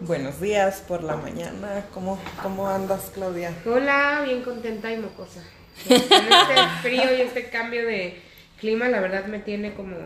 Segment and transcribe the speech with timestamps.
[0.00, 1.84] Buenos días por la mañana.
[1.92, 3.52] ¿Cómo, cómo andas, Claudia?
[3.66, 5.42] Hola, bien contenta y mocosa.
[5.86, 8.20] Con este frío y este cambio de
[8.58, 9.96] clima, la verdad me tiene como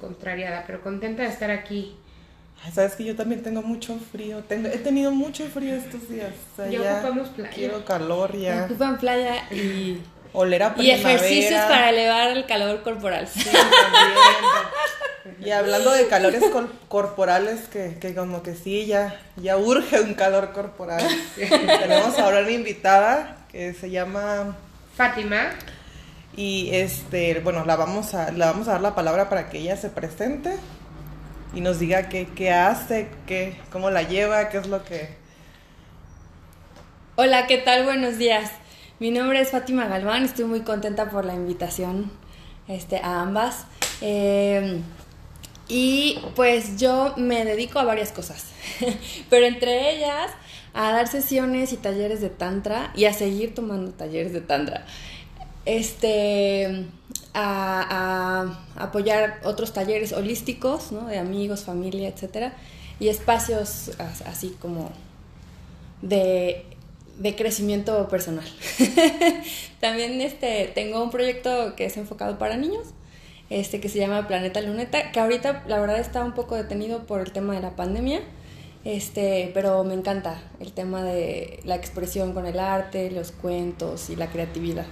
[0.00, 1.96] contrariada, pero contenta de estar aquí.
[2.64, 4.38] Ay, Sabes que yo también tengo mucho frío.
[4.48, 6.32] Tengo, he tenido mucho frío estos días.
[6.52, 7.50] O sea, Ya ocupamos playa.
[7.54, 8.64] Quiero calor ya.
[8.64, 10.00] Ocupan playa y,
[10.32, 11.10] Oler a y primavera.
[11.12, 13.28] ejercicios para elevar el calor corporal.
[13.28, 13.62] Sí, también.
[15.44, 20.14] Y hablando de calores col- corporales, que, que como que sí, ya, ya urge un
[20.14, 21.02] calor corporal.
[21.36, 24.56] Tenemos ahora una invitada que se llama
[24.96, 25.50] Fátima,
[26.36, 29.76] y este, bueno, la vamos a, le vamos a dar la palabra para que ella
[29.76, 30.56] se presente
[31.54, 35.14] y nos diga qué, qué hace, qué, cómo la lleva, qué es lo que...
[37.16, 37.84] Hola, ¿qué tal?
[37.84, 38.50] Buenos días.
[38.98, 42.10] Mi nombre es Fátima Galván, estoy muy contenta por la invitación
[42.68, 43.66] este, a ambas.
[44.00, 44.80] Eh,
[45.74, 48.44] y pues yo me dedico a varias cosas,
[49.30, 50.30] pero entre ellas
[50.74, 54.84] a dar sesiones y talleres de tantra y a seguir tomando talleres de tantra.
[55.64, 56.84] Este,
[57.32, 61.06] a, apoyar otros talleres holísticos, ¿no?
[61.06, 62.52] De amigos, familia, etcétera,
[63.00, 64.92] y espacios as- así como
[66.02, 66.66] de,
[67.18, 68.44] de crecimiento personal.
[69.80, 72.88] También este, tengo un proyecto que es enfocado para niños,
[73.52, 77.20] este, que se llama Planeta Luneta, que ahorita la verdad está un poco detenido por
[77.20, 78.20] el tema de la pandemia,
[78.82, 84.16] este, pero me encanta el tema de la expresión con el arte, los cuentos y
[84.16, 84.86] la creatividad.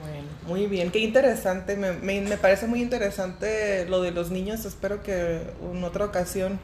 [0.00, 4.64] Bueno, muy bien, qué interesante, me, me, me parece muy interesante lo de los niños,
[4.64, 6.60] espero que en otra ocasión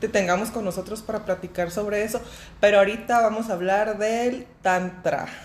[0.00, 2.22] te tengamos con nosotros para platicar sobre eso,
[2.60, 5.28] pero ahorita vamos a hablar del tantra.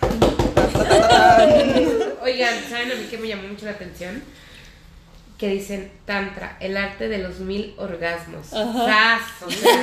[0.54, 2.02] Tan, tan, tan, tan.
[2.22, 4.22] oigan, ¿saben a mí que me llamó mucho la atención?
[5.44, 8.46] Que dicen Tantra, el arte de los mil orgasmos.
[8.46, 9.22] ¡Sas!
[9.46, 9.82] O sea.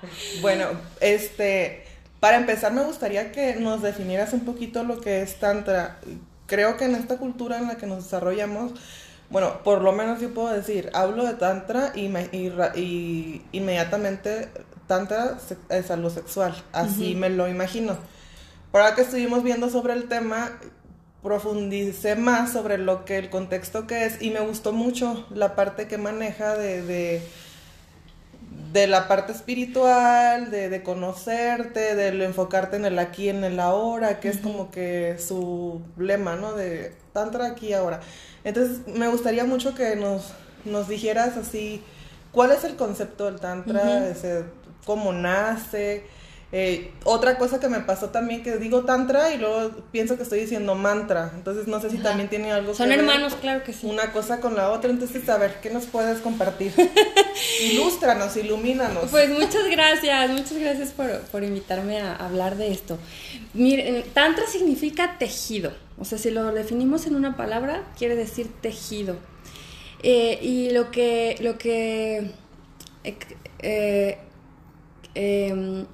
[0.40, 0.66] Bueno,
[1.00, 1.84] este,
[2.20, 5.98] para empezar me gustaría que nos definieras un poquito lo que es tantra.
[6.46, 8.72] Creo que en esta cultura en la que nos desarrollamos,
[9.28, 14.48] bueno, por lo menos yo puedo decir, hablo de tantra y, me- y y inmediatamente
[14.88, 17.96] tantra es algo sexual, así me lo imagino.
[18.72, 20.50] Por ahora que estuvimos viendo sobre el tema,
[21.22, 25.86] profundicé más sobre lo que el contexto que es y me gustó mucho la parte
[25.88, 27.22] que maneja de- de
[28.72, 34.20] de la parte espiritual, de, de conocerte, de enfocarte en el aquí, en el ahora,
[34.20, 36.52] que es como que su lema, ¿no?
[36.52, 38.00] De tantra aquí ahora.
[38.44, 40.32] Entonces, me gustaría mucho que nos,
[40.64, 41.82] nos dijeras así,
[42.30, 44.08] ¿cuál es el concepto del tantra?
[44.08, 44.44] Ese,
[44.86, 46.04] ¿Cómo nace?
[46.52, 50.40] Eh, otra cosa que me pasó también, que digo tantra y luego pienso que estoy
[50.40, 51.30] diciendo mantra.
[51.36, 53.86] Entonces, no sé si también tiene algo Son que ver hermanos, claro que sí.
[53.86, 54.90] una cosa con la otra.
[54.90, 56.72] Entonces, a ver, ¿qué nos puedes compartir?
[57.62, 59.10] Ilústranos, ilumínanos.
[59.10, 62.98] Pues muchas gracias, muchas gracias por, por invitarme a hablar de esto.
[63.54, 69.16] Miren, tantra significa tejido, o sea, si lo definimos en una palabra, quiere decir tejido.
[70.02, 72.32] Eh, y lo que, lo que
[73.62, 74.18] eh,
[75.14, 75.86] em,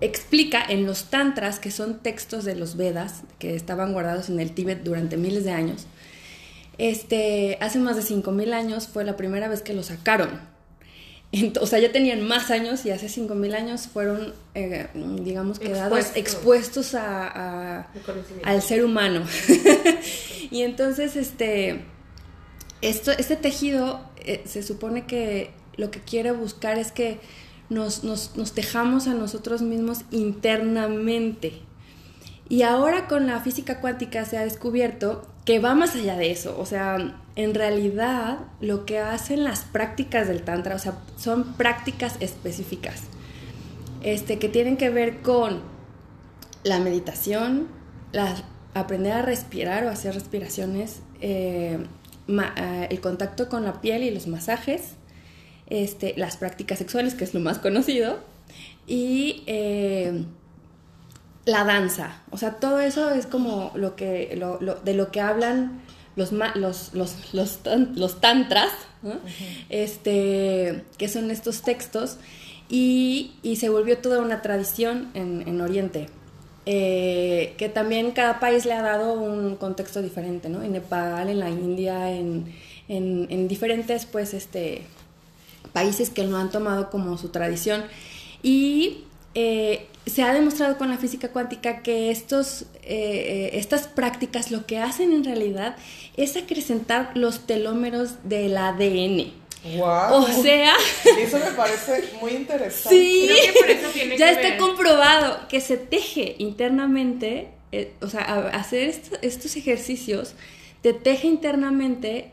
[0.00, 4.52] explica en los tantras, que son textos de los Vedas, que estaban guardados en el
[4.52, 5.86] Tíbet durante miles de años,
[6.78, 10.40] este, hace más de 5.000 años fue la primera vez que lo sacaron.
[11.32, 14.88] Ent- o sea, ya tenían más años y hace 5.000 años fueron, eh,
[15.22, 16.16] digamos, quedados Expuestos.
[16.16, 17.86] expuestos a-
[18.44, 19.24] al ser humano.
[20.50, 21.82] y entonces, este,
[22.82, 27.20] esto, este tejido eh, se supone que lo que quiere buscar es que
[27.70, 31.62] nos, nos, nos tejamos a nosotros mismos internamente.
[32.48, 36.58] Y ahora con la física cuántica se ha descubierto que va más allá de eso.
[36.58, 42.16] O sea, en realidad lo que hacen las prácticas del Tantra, o sea, son prácticas
[42.20, 43.02] específicas.
[44.02, 45.60] Este, que tienen que ver con
[46.64, 47.68] la meditación,
[48.12, 48.34] la-
[48.74, 51.78] aprender a respirar o hacer respiraciones, eh,
[52.28, 54.94] eh, el contacto con la piel y los masajes,
[55.70, 58.18] este, las prácticas sexuales, que es lo más conocido,
[58.86, 60.24] y eh,
[61.46, 62.22] la danza.
[62.30, 65.80] O sea, todo eso es como lo que, lo- lo- de lo que hablan
[66.16, 68.70] los, los, los, los, tan- los tantras,
[69.02, 69.14] ¿no?
[69.68, 72.16] este, que son estos textos,
[72.68, 76.08] y, y se volvió toda una tradición en, en Oriente.
[76.66, 80.62] eh, que también cada país le ha dado un contexto diferente, ¿no?
[80.62, 82.44] En Nepal, en la India, en,
[82.86, 84.82] en, en diferentes, pues, este,
[85.72, 87.84] países que lo han tomado como su tradición.
[88.42, 94.66] Y eh, se ha demostrado con la física cuántica que estos, eh, estas prácticas lo
[94.66, 95.76] que hacen en realidad
[96.16, 99.32] es acrecentar los telómeros del ADN.
[99.76, 100.22] Wow.
[100.22, 100.72] O sea,
[101.18, 102.88] eso me parece muy interesante.
[102.98, 104.58] Sí, Creo que por eso tiene ya que está ver.
[104.58, 110.32] comprobado que se teje internamente, eh, o sea, a- hacer est- estos ejercicios
[110.80, 112.30] te teje internamente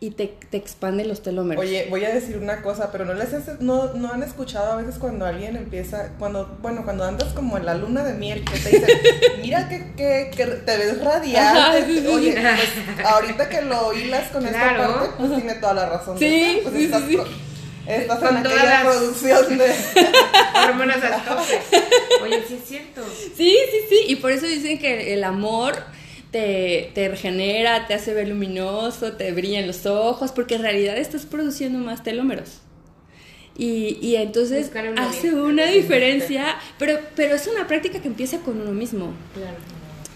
[0.00, 1.60] y te, te expande los telómeros.
[1.64, 4.76] Oye, voy a decir una cosa, pero no les has- no, no han escuchado a
[4.76, 8.58] veces cuando alguien empieza, cuando, bueno, cuando andas como en la luna de miel, que
[8.60, 8.88] te dicen,
[9.42, 11.38] mira que, que, que te ves radiante.
[11.60, 12.38] Ajá, sí, sí, Oye, sí.
[12.94, 16.16] pues, ahorita que lo hilas con esta parte, pues tiene toda la razón.
[16.16, 17.18] Sí, pues sí, estás, sí,
[17.88, 19.74] estás Con en todas aquella las- producción de...
[20.68, 21.60] Hormonas al tope.
[22.22, 23.02] Oye, sí es cierto.
[23.36, 25.74] Sí, sí, sí, y por eso dicen que el amor
[26.30, 31.26] te, te regenera, te hace ver luminoso, te brillan los ojos, porque en realidad estás
[31.26, 32.58] produciendo más telómeros.
[33.56, 38.60] Y, y entonces una hace una diferencia, pero, pero es una práctica que empieza con
[38.60, 39.12] uno mismo.
[39.34, 39.56] Claro.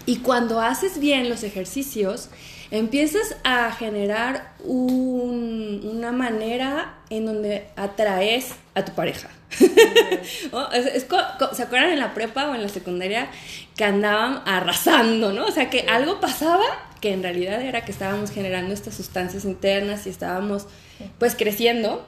[0.05, 2.29] Y cuando haces bien los ejercicios,
[2.71, 9.29] empiezas a generar un- una manera en donde atraes a tu pareja.
[10.51, 10.71] ¿No?
[10.71, 13.29] Es- es co- co- ¿Se acuerdan en la prepa o en la secundaria
[13.75, 15.45] que andaban arrasando, ¿no?
[15.45, 16.63] O sea, que algo pasaba
[17.01, 20.67] que en realidad era que estábamos generando estas sustancias internas y estábamos
[21.19, 22.07] pues creciendo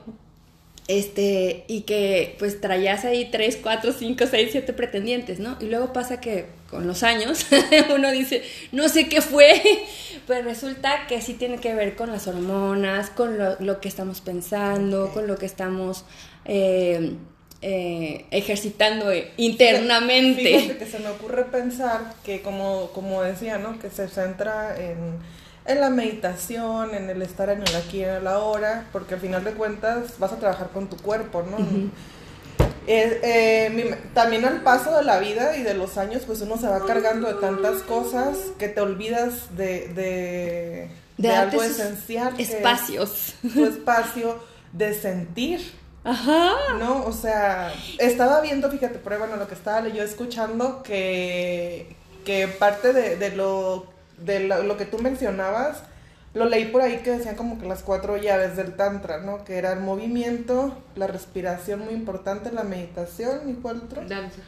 [0.88, 5.58] este, y que pues traías ahí 3, 4, 5, 6, 7 pretendientes, ¿no?
[5.60, 7.48] Y luego pasa que con los años
[7.96, 9.62] uno dice, no sé qué fue,
[10.28, 14.22] pues resulta que sí tiene que ver con las hormonas, con lo, lo que estamos
[14.22, 16.06] pensando, con lo que estamos
[16.46, 17.16] eh,
[17.62, 20.44] eh, ejercitando internamente.
[20.60, 23.80] Fíjate que se me ocurre pensar que como, como decía, ¿no?
[23.80, 25.18] Que se centra en,
[25.66, 29.20] en la meditación, en el estar en el aquí y en el ahora, porque al
[29.22, 31.58] final de cuentas vas a trabajar con tu cuerpo, ¿no?
[32.88, 36.56] Eh, eh, mi- también al paso de la vida y de los años, pues uno
[36.58, 42.36] se va cargando de tantas cosas que te olvidas de, de, De de algo esencial.
[42.36, 43.34] que es Espacios.
[43.54, 44.38] Tu espacio
[44.72, 45.62] de sentir.
[46.06, 46.52] Ajá.
[46.80, 52.48] No, o sea, estaba viendo, fíjate, pero bueno, lo que estaba yo escuchando, que, que
[52.48, 53.88] parte de, de lo,
[54.20, 55.84] de lo, lo que tú mencionabas,
[56.36, 59.44] lo leí por ahí que decían como que las cuatro llaves del Tantra, ¿no?
[59.44, 64.04] Que era el movimiento, la respiración muy importante, la meditación, ¿y cuál otro?
[64.08, 64.42] Danza.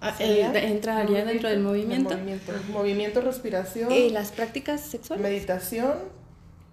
[0.00, 2.10] Ah, el- entraría dentro del El movimiento.
[2.10, 5.22] movimiento, movimiento, respiración, ¿Y las prácticas sexuales?
[5.22, 5.94] meditación,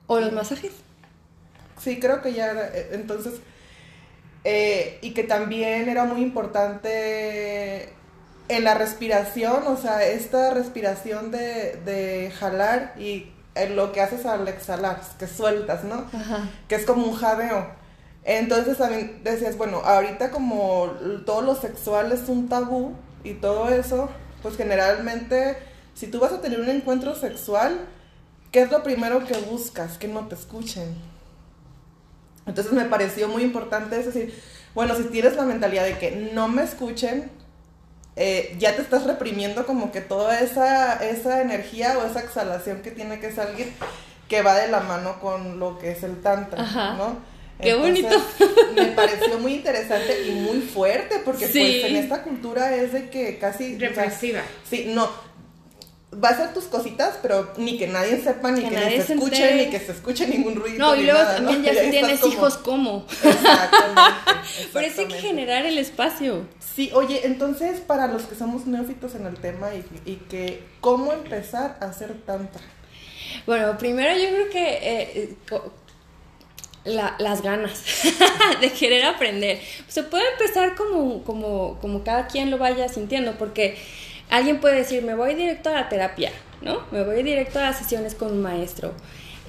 [0.08, 0.74] ¿O los masajes?
[1.82, 3.34] Sí, creo que ya era, eh, entonces,
[4.46, 7.90] eh, y que también era muy importante
[8.48, 14.26] en la respiración, o sea, esta respiración de, de jalar y en lo que haces
[14.28, 16.06] al exhalar, que sueltas, ¿no?
[16.14, 16.48] Ajá.
[16.68, 17.68] Que es como un jadeo.
[18.24, 20.92] Entonces también decías, bueno, ahorita como
[21.26, 22.94] todo lo sexual es un tabú
[23.24, 24.10] y todo eso,
[24.44, 25.58] pues generalmente,
[25.96, 27.88] si tú vas a tener un encuentro sexual,
[28.52, 29.98] ¿qué es lo primero que buscas?
[29.98, 31.15] Que no te escuchen.
[32.46, 34.40] Entonces me pareció muy importante, es decir,
[34.74, 37.32] bueno, si tienes la mentalidad de que no me escuchen,
[38.16, 42.92] eh, ya te estás reprimiendo como que toda esa, esa energía o esa exhalación que
[42.92, 43.72] tiene que salir,
[44.30, 46.94] que va de la mano con lo que es el tantra, Ajá.
[46.94, 47.18] ¿no?
[47.62, 48.10] Qué bonito.
[48.76, 51.60] Me pareció muy interesante y muy fuerte, porque Sí.
[51.82, 53.76] pues en esta cultura es de que casi...
[53.76, 54.42] o sea, Represiva.
[54.70, 55.10] Sí, no.
[56.14, 59.14] Va a ser tus cositas, pero ni que nadie sepa, ni Que que, nadie se
[59.16, 59.66] escuche, entere.
[59.66, 60.78] ni que se escuche ningún ruido.
[60.80, 61.68] No, y luego nada, también ¿no?
[61.74, 63.06] ya si tienes como- hijos, ¿cómo?
[63.24, 64.12] Exactamente.
[64.32, 65.22] Pero eso hay que exactamente.
[65.22, 66.46] generar el espacio.
[66.76, 71.12] Sí, oye, entonces para los que somos neófitos en el tema y, y que, ¿cómo
[71.12, 72.62] empezar a hacer tantra?
[73.46, 75.60] Bueno, primero yo creo que eh, eh,
[76.86, 77.82] la- las ganas
[78.62, 79.60] de querer aprender.
[79.88, 83.78] Se puede empezar como, como, como cada quien lo vaya sintiendo, porque
[84.30, 86.80] alguien puede decir, me voy directo a la terapia, ¿no?
[86.92, 88.94] Me voy directo a las sesiones con un maestro.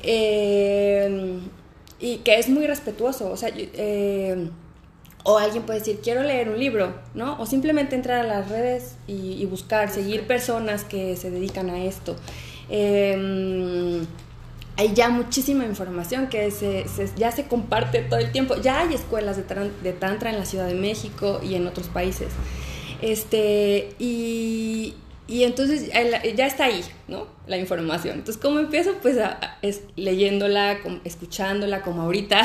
[0.02, 1.38] Eh,
[1.98, 4.48] y que es muy respetuoso, o sea, eh,
[5.24, 7.40] o alguien puede decir, quiero leer un libro, ¿no?
[7.40, 11.84] O simplemente entrar a las redes y, y buscar, seguir personas que se dedican a
[11.84, 12.14] esto.
[12.68, 14.02] Eh,
[14.78, 18.56] hay ya muchísima información que se, se- ya se comparte todo el tiempo.
[18.56, 21.88] Ya hay escuelas de, tran- de tantra en la Ciudad de México y en otros
[21.88, 22.28] países.
[23.02, 24.94] Este, y,
[25.28, 25.90] y entonces
[26.36, 27.26] ya está ahí, ¿no?
[27.46, 28.18] La información.
[28.18, 28.94] Entonces, ¿cómo empiezo?
[29.02, 29.16] Pues
[29.62, 32.42] es leyéndola, com- escuchándola, como ahorita.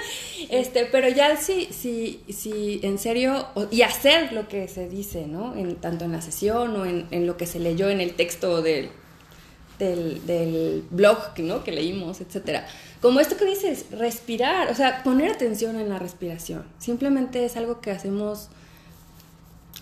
[0.50, 5.56] este, pero ya sí, sí, sí, en serio, y hacer lo que se dice, ¿no?
[5.56, 8.62] En, tanto en la sesión o en, en lo que se leyó en el texto
[8.62, 8.90] del,
[9.78, 11.64] del, del blog ¿no?
[11.64, 12.66] que leímos, etcétera.
[13.00, 16.64] Como esto que dices, respirar, o sea, poner atención en la respiración.
[16.78, 18.48] Simplemente es algo que hacemos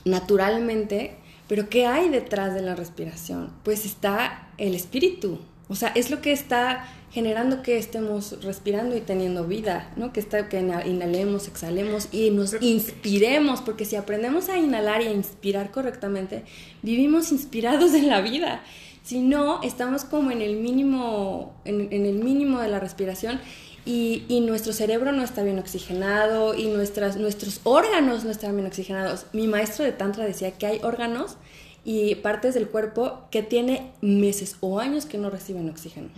[0.05, 1.17] naturalmente,
[1.49, 3.51] pero ¿qué hay detrás de la respiración?
[3.63, 9.01] Pues está el espíritu, O sea, es lo que está generando que estemos respirando y
[9.01, 10.13] teniendo vida, ¿no?
[10.13, 15.13] Que, está, que inhalemos, exhalemos y nos inspiremos, porque si aprendemos a inhalar y a
[15.13, 16.45] inspirar correctamente,
[16.83, 18.63] vivimos inspirados en la vida.
[19.03, 23.41] Si no, estamos como en el mínimo, en, el mínimo de la respiración
[23.85, 28.67] y, y, nuestro cerebro no está bien oxigenado y nuestras, nuestros órganos no están bien
[28.67, 29.27] oxigenados.
[29.33, 31.37] Mi maestro de Tantra decía que hay órganos
[31.85, 36.09] y partes del cuerpo que tiene meses o años que no reciben oxígeno.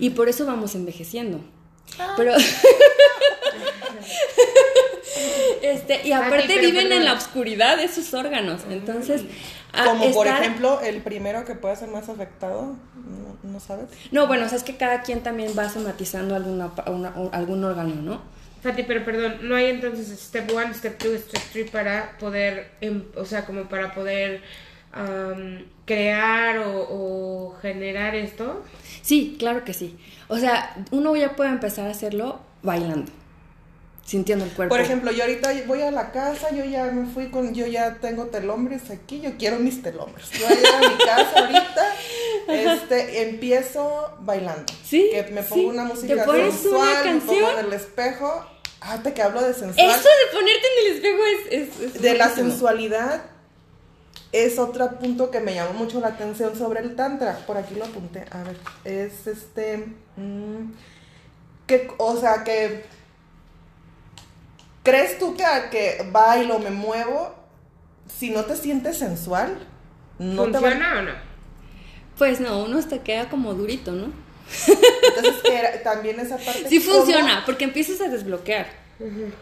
[0.00, 1.40] Y por eso vamos envejeciendo.
[1.98, 2.14] Ah.
[2.16, 2.34] Pero
[5.62, 8.62] este, y aparte viven en la oscuridad de sus órganos.
[8.68, 9.22] Entonces,
[9.84, 12.76] como por ejemplo, el primero que puede ser más afectado,
[13.42, 13.86] ¿no, sabes?
[14.10, 16.70] No, bueno, o sea, es que cada quien también va somatizando alguna,
[17.32, 18.22] algún órgano, ¿no?
[18.62, 23.04] Fati, pero perdón, no hay entonces step one, step two, step three para poder, em,
[23.14, 24.42] o sea, como para poder
[25.84, 28.62] crear o, generar esto?
[29.02, 29.98] Sí, claro que sí.
[30.28, 33.10] O sea, uno ya puede empezar a hacerlo bailando,
[34.04, 34.74] sintiendo el cuerpo.
[34.74, 37.98] Por ejemplo, yo ahorita voy a la casa, yo ya me fui con, yo ya
[38.00, 40.30] tengo telombres aquí, yo quiero mis telombres.
[40.30, 41.94] Yo voy a, a mi casa ahorita,
[42.48, 44.72] este, empiezo bailando.
[44.84, 45.08] Sí.
[45.12, 47.36] Que me pongo una música ¿Te pones sensual, una canción?
[47.36, 48.46] me pongo en el espejo.
[48.80, 49.90] Ah, te que hablo de sensual.
[49.90, 51.94] Eso de ponerte en el espejo es...
[51.94, 53.22] es, de la sensualidad
[54.34, 57.38] es otro punto que me llamó mucho la atención sobre el tantra.
[57.46, 58.24] Por aquí lo apunté.
[58.32, 59.86] A ver, es este.
[60.16, 60.72] Mm,
[61.68, 62.84] que, o sea, que.
[64.84, 67.34] ¿Crees tú que, que bailo, me muevo,
[68.06, 69.58] si no te sientes sensual?
[70.18, 71.12] ¿No ¿Funciona o no?
[72.16, 74.12] Pues no, uno te queda como durito, ¿no?
[74.68, 76.68] Entonces, también esa parte.
[76.68, 78.66] Sí funciona, porque empiezas a desbloquear.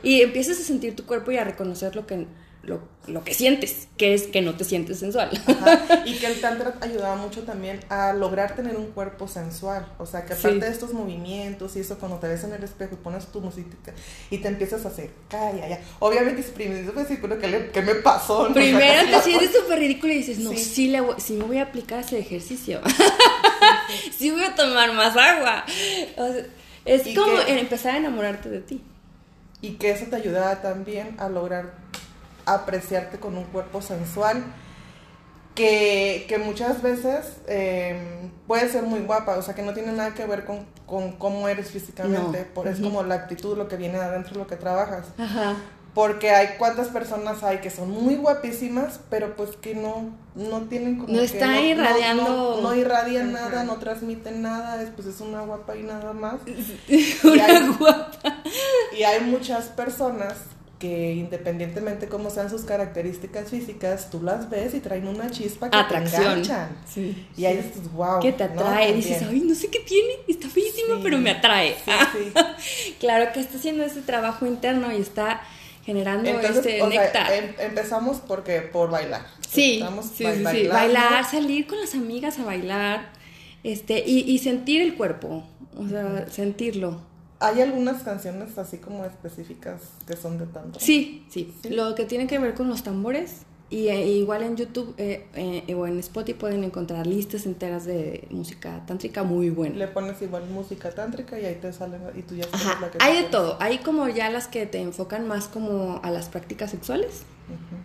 [0.02, 2.26] Y empiezas a sentir tu cuerpo y a reconocer lo que
[2.62, 5.30] lo, lo, que sientes, que es que no te sientes sensual.
[6.06, 9.86] Y que el tantra ayudaba mucho también a lograr tener un cuerpo sensual.
[9.98, 12.94] O sea, que aparte de estos movimientos y eso, cuando te ves en el espejo
[12.94, 13.92] y pones tu música
[14.30, 15.80] y te empiezas a hacer, calla, ya.
[15.98, 18.52] Obviamente, primero pues, ¿qué, ¿qué me pasó?
[18.52, 21.64] Primero te sientes súper ridículo y dices, no, sí, le voy, sí me voy a
[21.64, 22.80] aplicar ese ejercicio.
[24.16, 25.64] sí, voy a tomar más agua.
[26.84, 28.82] es como empezar a enamorarte de ti.
[29.60, 31.81] Y que eso te ayudaba también a lograr
[32.46, 34.44] apreciarte con un cuerpo sensual
[35.54, 40.24] que, muchas veces em, puede ser muy guapa, o sea, que no tiene nada que
[40.26, 40.66] ver con,
[41.12, 44.56] cómo eres físicamente, por, es como la actitud, lo que viene de adentro, lo que
[44.56, 45.08] trabajas.
[45.94, 50.96] Porque hay cuántas personas hay que son muy guapísimas, pero pues que no, no tienen
[50.96, 51.12] como...
[51.12, 52.60] No está irradiando...
[52.62, 56.40] No, irradian nada, no transmiten nada, pues es una guapa y nada más.
[57.24, 58.42] una guapa.
[58.98, 60.36] Y hay muchas personas
[60.82, 65.78] que independientemente cómo sean sus características físicas, tú las ves y traen una chispa que
[65.88, 66.76] te enganchan.
[67.36, 68.18] y ahí dices, wow.
[68.18, 71.76] Que te atrae, dices, ay, no sé qué tiene, está feísimo, pero me atrae.
[72.98, 75.42] claro que está haciendo ese trabajo interno y está
[75.86, 77.32] generando este néctar.
[77.32, 79.24] Em, empezamos porque por bailar.
[79.48, 79.84] Sí,
[80.16, 83.12] sí, sí, bailar, salir con las amigas a bailar,
[83.62, 85.46] este, y, y sentir el cuerpo,
[85.76, 87.11] o sea, sentirlo.
[87.42, 90.78] ¿Hay algunas canciones así como específicas que son de tanto?
[90.78, 93.42] Sí, sí, Lo que tiene que ver con los tambores.
[93.68, 98.28] Y eh, igual en YouTube eh, eh, o en Spotify pueden encontrar listas enteras de
[98.30, 99.76] música tántrica muy buena.
[99.76, 102.98] Le pones igual música tántrica y ahí te salen y tú ya sabes la que
[103.00, 103.56] Hay de todo.
[103.60, 107.22] Hay como ya las que te enfocan más como a las prácticas sexuales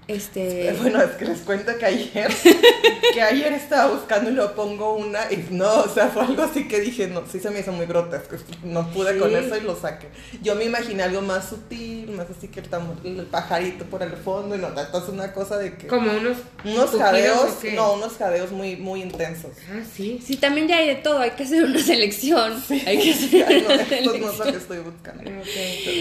[0.07, 0.75] este...
[0.81, 2.31] Bueno, es que les cuento que ayer,
[3.13, 6.67] que ayer estaba buscando y lo pongo una y no, o sea, fue algo así
[6.67, 9.75] que dije, no, sí se me hizo muy grotesco, no pude con eso y lo
[9.75, 10.07] saqué.
[10.41, 14.59] Yo me imaginé algo más sutil, más así que el, pajarito por el fondo y
[14.59, 15.87] no, entonces una cosa de que...
[15.87, 16.37] Como unos...
[16.63, 19.51] Unos jadeos, no, unos jadeos muy, muy intensos.
[19.69, 20.19] Ah, sí.
[20.23, 22.63] Sí, también ya hay de todo, hay que hacer una selección.
[22.85, 24.21] hay que hacer una selección.
[24.21, 25.31] no es lo que estoy buscando.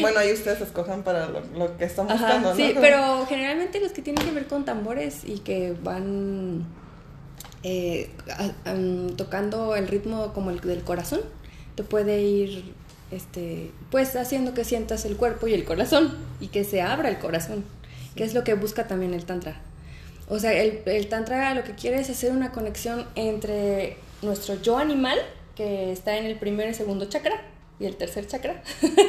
[0.00, 4.22] Bueno, ahí ustedes escojan para lo, que están buscando, Sí, pero generalmente los que tienen
[4.26, 6.66] que ver con tambores y que van
[7.62, 8.10] eh,
[9.16, 11.20] tocando el ritmo como el del corazón,
[11.76, 12.74] te puede ir
[13.10, 17.18] este, pues haciendo que sientas el cuerpo y el corazón y que se abra el
[17.18, 17.64] corazón,
[18.14, 19.62] que es lo que busca también el tantra.
[20.28, 24.76] O sea, el, el tantra lo que quiere es hacer una conexión entre nuestro yo
[24.76, 25.18] animal,
[25.54, 27.40] que está en el primer y segundo chakra,
[27.80, 28.62] y el tercer chakra,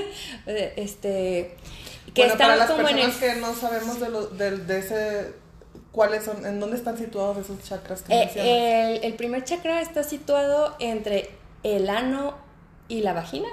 [0.77, 1.57] este,
[2.17, 5.33] bueno, para las personas que no sabemos de, lo, de, ese
[5.91, 6.45] ¿Cuáles son?
[6.45, 11.31] ¿En dónde están situados esos chakras que eh, el, primer chakra está situado entre
[11.63, 12.35] el ano
[12.87, 13.47] y la vagina.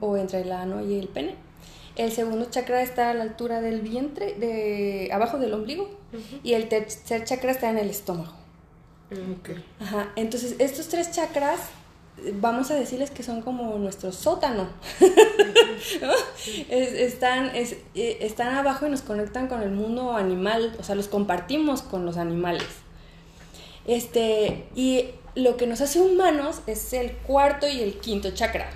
[0.00, 1.34] O entre el ano y el pene.
[1.96, 5.90] El segundo chakra está a la altura del vientre, de abajo del ombligo.
[6.42, 8.32] Y el tercer chakra está en el estómago.
[9.80, 11.60] Ajá, entonces estos tres chakras
[12.34, 14.68] vamos a decirles que son como nuestro sótano.
[16.70, 21.08] están, es, eh, están abajo y nos conectan con el mundo animal, o sea, los
[21.08, 22.66] compartimos con los animales.
[23.86, 28.70] Este, y lo que nos hace humanos es el cuarto y el quinto chakra,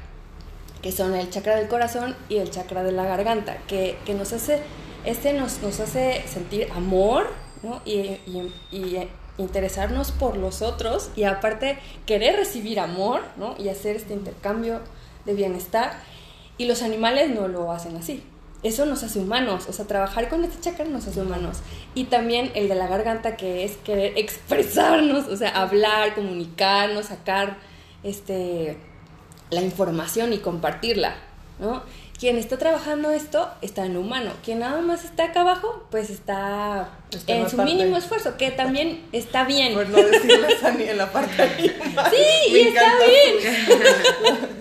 [0.82, 4.60] que son el chakra del corazón y el chakra de la garganta, que, nos hace,
[5.04, 7.26] este nos, nos hace sentir amor,
[7.62, 7.80] ¿no?
[7.84, 8.18] y,
[8.70, 9.08] y
[9.40, 13.54] interesarnos por los otros y aparte querer recibir amor, ¿no?
[13.58, 14.80] Y hacer este intercambio
[15.24, 15.92] de bienestar.
[16.58, 18.22] Y los animales no lo hacen así.
[18.62, 21.58] Eso nos hace humanos, o sea, trabajar con este chakra nos hace humanos.
[21.94, 27.56] Y también el de la garganta, que es querer expresarnos, o sea, hablar, comunicarnos, sacar
[28.02, 28.76] este,
[29.48, 31.14] la información y compartirla,
[31.58, 31.82] ¿no?
[32.20, 34.32] Quien está trabajando esto está en lo humano.
[34.44, 36.90] Quien nada más está acá abajo, pues está,
[37.26, 39.72] en su mínimo esfuerzo, que también está bien.
[39.72, 42.10] Por no decirles a ni en la parte animal.
[42.10, 43.56] Sí, y está bien.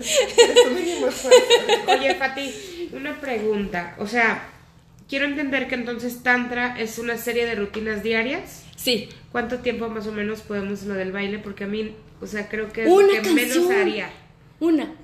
[0.00, 1.38] es su mínimo esfuerzo.
[1.86, 3.94] Oye, Fati, una pregunta.
[3.98, 4.48] O sea,
[5.06, 8.64] quiero entender que entonces Tantra es una serie de rutinas diarias.
[8.76, 9.10] Sí.
[9.32, 11.38] ¿Cuánto tiempo más o menos podemos lo del baile?
[11.38, 14.08] Porque a mí, o sea, creo que es lo que menos haría.
[14.60, 14.94] Una.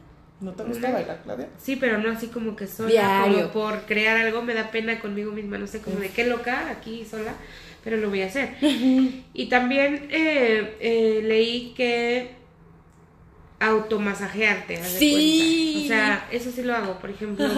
[0.40, 1.48] ¿No te gusta bailar, Claudia?
[1.58, 5.32] Sí, pero no así como que sola, como por crear algo me da pena conmigo
[5.32, 7.34] misma, no sé, como de qué loca aquí sola,
[7.82, 8.50] pero lo voy a hacer.
[8.60, 12.36] y también eh, eh, leí que
[13.58, 15.82] automasajearte, sí.
[15.84, 16.98] O sea, eso sí lo hago.
[16.98, 17.48] Por ejemplo,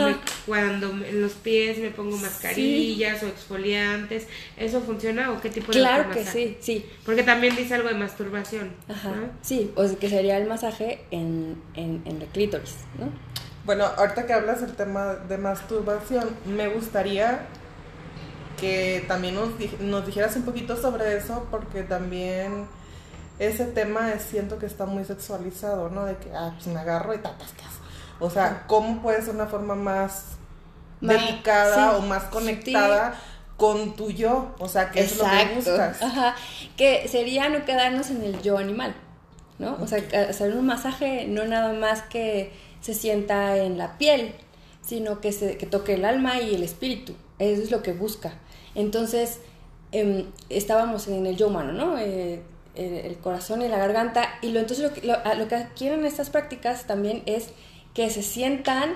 [0.47, 4.27] cuando en los pies me pongo mascarillas o exfoliantes,
[4.57, 6.87] ¿eso funciona o qué tipo de Claro que sí, sí.
[7.05, 8.71] Porque también dice algo de masturbación.
[8.89, 9.15] Ajá.
[9.43, 13.11] Sí, o sea, que sería el masaje en, en, en el clítoris, ¿no?
[13.65, 17.47] Bueno, ahorita que hablas del tema de masturbación, me gustaría
[18.59, 19.51] que también nos,
[19.81, 22.67] nos dijeras un poquito sobre eso, porque también
[23.39, 26.05] ese tema es, siento que está muy sexualizado, ¿no?
[26.05, 27.73] De que, ah, pues me agarro y tatascas.
[28.21, 30.37] O sea, ¿cómo puede ser una forma más,
[31.01, 33.15] delicada o más conectada?
[33.59, 36.01] con tu yo, o sea, que es lo que buscas.
[36.01, 36.37] Ajá,
[36.77, 38.95] que sería no quedarnos en el yo animal,
[39.59, 39.77] ¿no?
[39.81, 39.99] O sea,
[40.31, 44.33] hacer un masaje no nada más que se sienta en la piel,
[44.81, 48.35] sino que, se, que toque el alma y el espíritu, eso es lo que busca.
[48.77, 49.41] Entonces,
[49.91, 51.99] em, estábamos en el yo humano, ¿no?
[51.99, 52.41] Eh,
[52.79, 54.39] el, corazón y la garganta.
[54.41, 57.51] Y lo, entonces lo que, lo, que quieren estas prácticas también es
[57.95, 58.95] que se sientan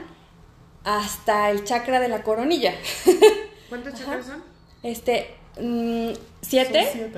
[0.84, 2.74] hasta el chakra de la coronilla.
[3.68, 4.42] ¿Cuántos chakras son?
[4.82, 7.10] Este, mm, siete.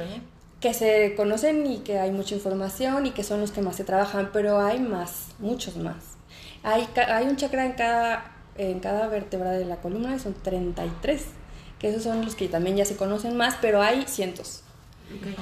[0.60, 3.84] Que se conocen y que hay mucha información y que son los que más se
[3.84, 6.16] trabajan, pero hay más, muchos más.
[6.62, 11.22] Hay, hay un chakra en cada, en cada vértebra de la columna y son 33,
[11.78, 14.63] que esos son los que también ya se conocen más, pero hay cientos.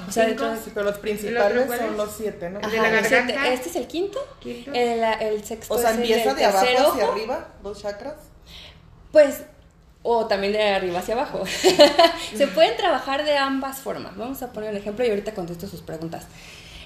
[0.07, 0.27] O sea,
[0.73, 2.59] pero los principales son los siete, ¿no?
[2.59, 7.81] este es el quinto, El, el, sexto O sea, empieza de abajo hacia arriba, dos
[7.81, 8.15] chakras.
[9.11, 9.43] Pues,
[10.01, 11.43] o también de arriba hacia abajo.
[12.35, 14.17] Se pueden trabajar de ambas formas.
[14.17, 16.25] Vamos a poner un ejemplo y ahorita contesto sus preguntas.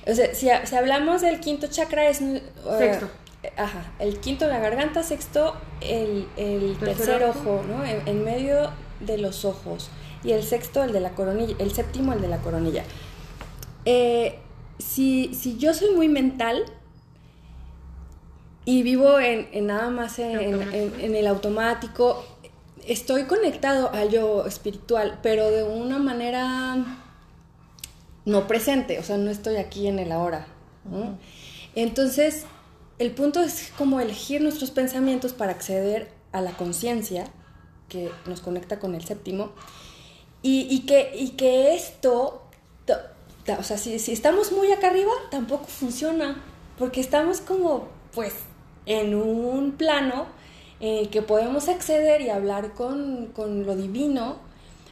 [0.06, 2.22] O sea, si, si hablamos del quinto chakra es...
[2.22, 3.10] Uh, sexto.
[3.56, 7.86] Ajá, el quinto la garganta, sexto el, el tercer ojo, ¿no?
[7.86, 9.90] en medio de los ojos
[10.28, 12.84] y el sexto el de la coronilla, el séptimo el de la coronilla.
[13.86, 14.38] Eh,
[14.78, 16.66] si, si, yo soy muy mental
[18.66, 22.26] y vivo en, nada más en, en, el automático,
[22.86, 26.76] estoy conectado a yo espiritual, pero de una manera
[28.26, 30.46] no presente, o sea, no estoy aquí en el ahora.
[31.74, 32.44] Entonces,
[33.00, 37.30] el punto es como elegir nuestros pensamientos para acceder a la conciencia
[37.88, 39.54] que nos conecta con el séptimo
[40.42, 42.44] y, que, y que esto,
[43.58, 46.42] o sea, si, estamos muy acá arriba, tampoco funciona,
[46.78, 48.34] porque estamos como, pues,
[48.86, 50.28] en un plano
[50.80, 54.38] en el que podemos acceder y hablar con, con lo divino,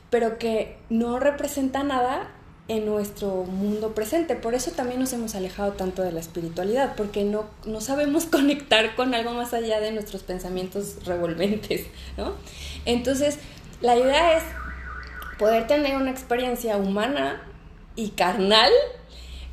[0.10, 2.32] pero que no representa nada
[2.68, 4.36] en nuestro mundo presente.
[4.36, 8.96] Por eso también nos hemos alejado tanto de la espiritualidad, porque no, no sabemos conectar
[8.96, 11.86] con algo más allá de nuestros pensamientos revolventes,
[12.18, 12.34] ¿no?
[12.86, 13.38] Entonces,
[13.82, 14.44] la idea es
[15.38, 17.42] poder tener una experiencia humana
[17.96, 18.72] y carnal,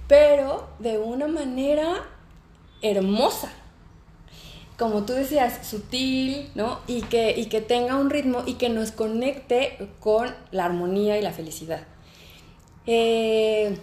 [0.09, 2.05] pero de una manera
[2.83, 3.53] hermosa.
[4.79, 6.81] Como tú decías, sutil, ¿no?
[6.87, 11.23] Y que, y que tenga un ritmo y que nos conecte con la armonía y
[11.23, 11.87] la felicidad.
[12.87, 13.79] Eh,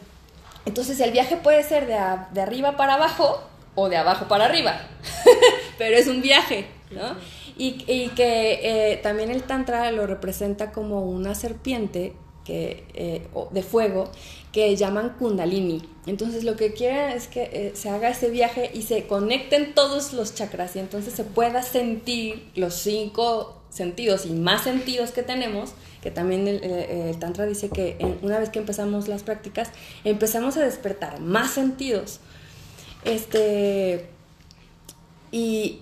[0.65, 1.97] entonces el viaje puede ser de,
[2.33, 3.41] de, arriba para abajo
[3.75, 4.81] o de abajo para arriba,
[5.77, 7.15] pero es un viaje, ¿no?
[7.61, 12.13] Y, que eh, también el Tantra lo representa como una serpiente
[12.45, 14.09] que, eh, de fuego
[14.53, 15.81] que llaman kundalini.
[16.07, 20.13] Entonces lo que quieren es que eh, se haga ese viaje y se conecten todos
[20.13, 25.71] los chakras y entonces se pueda sentir los cinco sentidos y más sentidos que tenemos,
[26.01, 29.69] que también el, Tantra dice que una vez que empezamos las prácticas,
[30.05, 32.21] empezamos a despertar más sentidos.
[33.03, 34.07] Este,
[35.31, 35.81] y,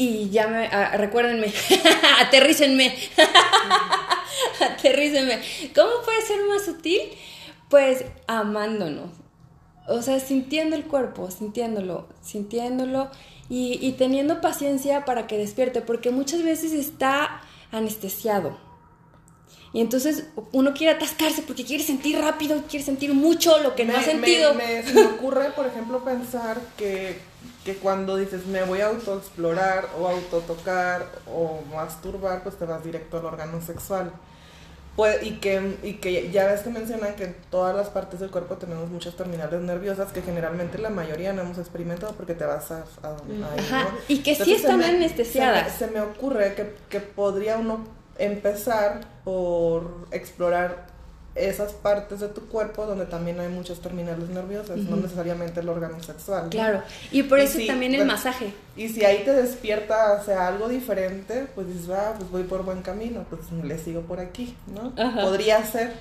[0.00, 1.52] y ya me, ah, recuérdenme,
[2.20, 2.94] aterrícenme,
[4.60, 5.40] aterrícenme.
[5.74, 7.02] ¿Cómo puede ser más sutil?
[7.68, 9.10] Pues amándonos,
[9.86, 13.10] o sea, sintiendo el cuerpo, sintiéndolo, sintiéndolo
[13.50, 18.56] y, y teniendo paciencia para que despierte, porque muchas veces está anestesiado.
[19.74, 23.94] Y entonces uno quiere atascarse porque quiere sentir rápido, quiere sentir mucho lo que no
[23.94, 24.54] ha sentido.
[24.54, 27.18] Me, me, me ocurre, por ejemplo, pensar que,
[27.64, 33.18] que, cuando dices me voy a autoexplorar o autotocar o masturbar, pues te vas directo
[33.18, 34.12] al órgano sexual
[35.22, 38.56] y, que, y que ya ves que mencionan que en todas las partes del cuerpo
[38.56, 42.84] tenemos muchas terminales nerviosas que generalmente la mayoría no hemos experimentado porque te vas a,
[43.02, 43.16] a,
[43.58, 43.88] Ajá.
[44.08, 45.72] Y que sí están anestesiadas.
[45.72, 47.84] Se me, ocurre que, que podría uno
[48.18, 50.86] empezar por explorar
[51.48, 56.02] esas partes de tu cuerpo donde también hay muchas terminales nerviosas, no necesariamente el órgano
[56.02, 56.48] sexual.
[56.50, 58.52] Claro, y por eso también el masaje.
[58.76, 62.64] Y si ahí te despierta, o sea, algo diferente, pues dices, ah, pues voy por
[62.64, 64.94] buen camino, pues le sigo por aquí, ¿no?
[64.94, 65.92] Podría ser.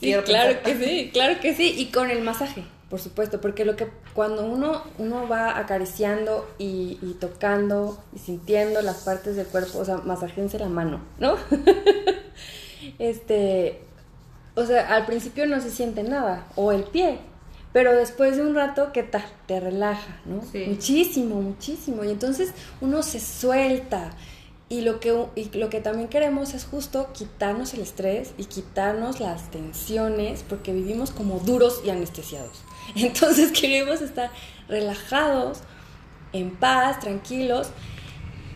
[0.00, 3.76] Sí, claro que sí, claro que sí, y con el masaje, por supuesto, porque lo
[3.76, 9.78] que cuando uno, uno va acariciando y, y tocando y sintiendo las partes del cuerpo,
[9.78, 11.36] o sea, masajense la mano, ¿no?
[12.98, 13.80] este,
[14.54, 17.18] o sea, al principio no se siente nada, o el pie,
[17.74, 19.24] pero después de un rato, ¿qué tal?
[19.46, 20.42] Te relaja, ¿no?
[20.68, 22.04] Muchísimo, muchísimo.
[22.04, 24.12] Y entonces uno se suelta.
[24.68, 29.18] Y lo, que, y lo que también queremos es justo quitarnos el estrés y quitarnos
[29.18, 32.62] las tensiones, porque vivimos como duros y anestesiados.
[32.94, 34.30] Entonces queremos estar
[34.68, 35.58] relajados,
[36.32, 37.70] en paz, tranquilos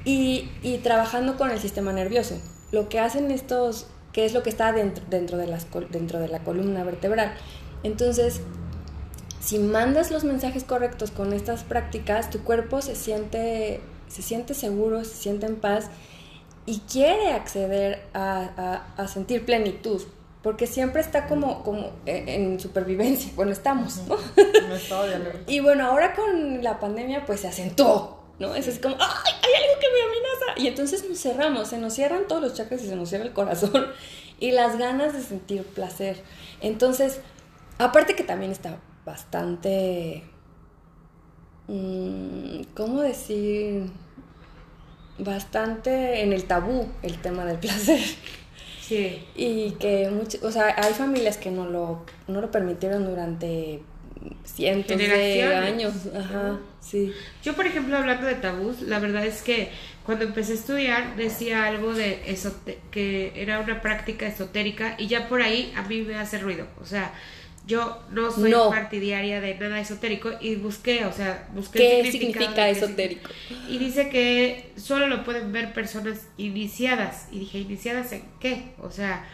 [0.05, 2.41] y, y trabajando con el sistema nervioso.
[2.71, 6.27] Lo que hacen estos que es lo que está dentro, dentro, de las, dentro de
[6.27, 7.35] la columna vertebral.
[7.85, 8.41] Entonces,
[9.39, 15.05] si mandas los mensajes correctos con estas prácticas, tu cuerpo se siente, se siente seguro,
[15.05, 15.89] se siente en paz
[16.67, 20.03] y quiere acceder a, a, sentir plenitud,
[20.43, 24.17] porque siempre está como, como en supervivencia, bueno, estamos, ¿no?
[25.47, 28.55] y bueno, ahora con la pandemia pues se acentuó, ¿no?
[28.55, 29.33] Es así como, ¡ay!
[29.43, 30.61] Hay algo que me amenaza.
[30.61, 33.33] Y entonces nos cerramos, se nos cierran todos los chakras y se nos cierra el
[33.33, 33.87] corazón
[34.41, 36.23] y las ganas de sentir placer.
[36.61, 37.21] Entonces,
[37.79, 40.25] aparte que también está bastante,
[41.67, 43.91] mm, ¿cómo decir?
[45.19, 48.01] Bastante en el tabú el tema del placer.
[48.81, 49.27] Sí.
[49.35, 53.83] Y que, mucho, o sea, hay familias que no lo, no lo permitieron durante
[54.45, 55.93] cientos de años.
[56.15, 56.59] Ajá,
[56.91, 57.13] sí.
[57.43, 59.71] Yo, por ejemplo, hablando de tabús, la verdad es que
[60.05, 62.59] cuando empecé a estudiar decía algo de eso
[62.91, 66.67] que era una práctica esotérica y ya por ahí a mí me hace ruido.
[66.81, 67.13] O sea,
[67.69, 73.31] yo no soy partidaria de nada esotérico y busqué, o sea, busqué ¿Qué significa esotérico?
[73.69, 77.29] Y dice que solo lo pueden ver personas iniciadas.
[77.31, 78.73] Y dije, ¿iniciadas en qué?
[78.79, 79.29] O sea,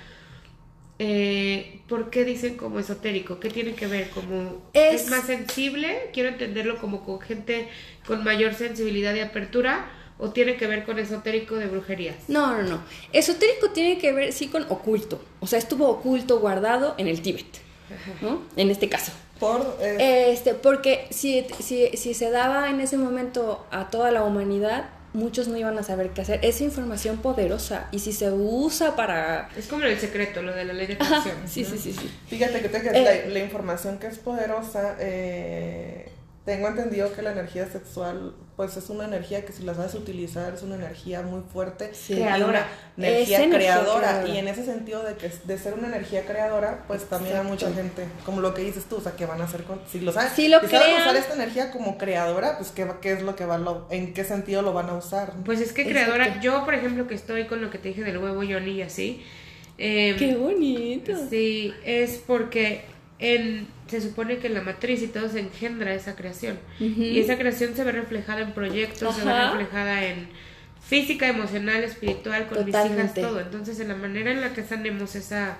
[0.99, 3.41] eh, ¿por qué dicen como esotérico?
[3.41, 4.11] ¿Qué tiene que ver?
[4.11, 5.09] ¿Como es...
[5.09, 6.11] más sensible?
[6.13, 7.69] Quiero entenderlo como con gente
[8.07, 12.17] con mayor sensibilidad y apertura o tiene que ver con esotérico de brujerías?
[12.29, 12.83] No, no, no.
[13.13, 15.21] Esotérico tiene que ver sí con oculto.
[15.41, 17.47] O sea, estuvo oculto, guardado en el Tíbet,
[18.23, 18.43] ¿no?
[18.57, 19.13] En este caso.
[19.41, 24.23] Por, eh, Este, porque si, si, si se daba en ese momento a toda la
[24.23, 26.41] humanidad, muchos no iban a saber qué hacer.
[26.43, 29.49] Es información poderosa y si se usa para...
[29.57, 31.37] Es como el secreto, lo de la ley de atracción.
[31.47, 32.11] Sí, sí, sí, sí.
[32.27, 36.09] Fíjate que, eh, la, información que es poderosa, eh,
[36.45, 40.55] tengo entendido que la energía sexual pues es una energía que si la sabes utilizar
[40.55, 44.29] es una energía muy fuerte, creadora, energía, creadora.
[44.29, 47.73] y en ese sentido de que de ser una energía creadora, pues también hay mucha
[47.73, 50.13] gente, como lo que dices tú, o sea, que van a hacer con, si lo
[50.13, 53.47] sabes, si lo sabes usar esta energía como creadora, pues qué, qué es lo que
[53.47, 55.33] va lo, en qué sentido lo van a usar.
[55.45, 58.19] Pues es que creadora, yo por ejemplo que estoy con lo que te dije del
[58.19, 59.25] huevo Johnny y así,
[59.79, 61.13] eh, qué bonito.
[61.29, 62.94] Sí, es porque
[63.25, 66.59] en se supone que en la matriz y todo se engendra esa creación.
[66.79, 70.29] Y esa creación se ve reflejada en proyectos, se ve reflejada en
[70.83, 73.41] física, emocional, espiritual, con mis hijas, todo.
[73.41, 75.59] Entonces, en la manera en la que sanemos esa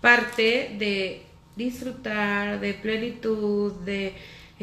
[0.00, 1.22] parte de
[1.56, 4.14] disfrutar, de plenitud, de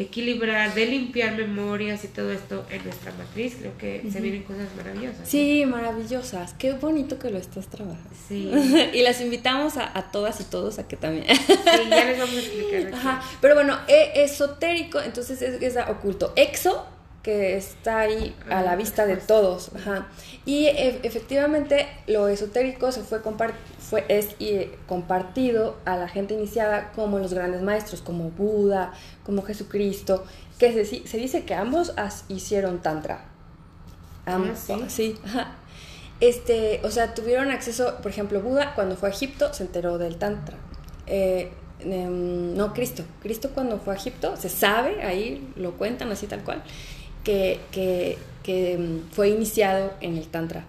[0.01, 4.67] equilibrar, de limpiar memorias y todo esto en nuestra matriz, creo que se vienen cosas
[4.75, 5.27] maravillosas.
[5.27, 6.53] Sí, maravillosas.
[6.53, 8.09] Qué bonito que lo estás trabajando.
[8.27, 8.51] Sí.
[8.93, 11.25] y las invitamos a, a, todas y todos a que también.
[11.35, 11.55] sí,
[11.89, 12.87] ya les vamos a explicar.
[12.87, 12.95] Aquí.
[12.95, 13.21] Ajá.
[13.41, 16.33] Pero bueno, e esotérico, entonces es, es oculto.
[16.35, 16.85] Exo,
[17.23, 19.71] que está ahí a la vista de todos.
[19.75, 20.07] Ajá.
[20.45, 23.21] Y e efectivamente lo esotérico se fue,
[23.79, 29.43] fue es y compartido a la gente iniciada como los grandes maestros, como Buda, como
[29.43, 30.25] Jesucristo,
[30.57, 31.93] que se, se dice que ambos
[32.27, 33.25] hicieron tantra.
[34.25, 35.15] Ambos, ¿Ah, sí?
[35.15, 35.55] sí ajá.
[36.21, 40.17] Este, o sea, tuvieron acceso, por ejemplo, Buda cuando fue a Egipto se enteró del
[40.17, 40.55] tantra.
[41.07, 43.03] Eh, eh, no, Cristo.
[43.23, 46.63] Cristo cuando fue a Egipto, se sabe, ahí lo cuentan así tal cual,
[47.23, 50.65] que, que, que fue iniciado en el Tantra.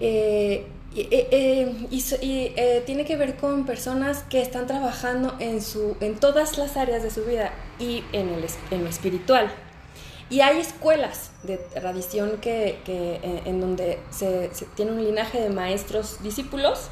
[0.00, 5.96] Eh, eh, y, y eh, tiene que ver con personas que están trabajando en, su,
[6.00, 9.50] en todas las áreas de su vida y en, el, en lo espiritual.
[10.30, 16.20] Y hay escuelas de tradición que, que en donde se, tiene un linaje de maestros
[16.22, 16.90] discípulos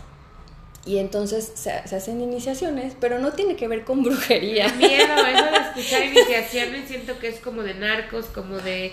[0.86, 4.68] y entonces se, se, hacen iniciaciones, pero no tiene que ver con brujería.
[4.74, 8.92] Miedo, eso de escuchar iniciaciones siento que es como de narcos, como de...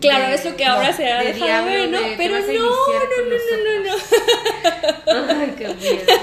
[0.00, 2.00] Claro, de, es lo que ahora no, se ha de dejado diablo, ver, ¿no?
[2.00, 3.34] de, Pero no, no, no,
[3.64, 5.40] no, no, no.
[5.40, 6.06] Ay, qué miedo.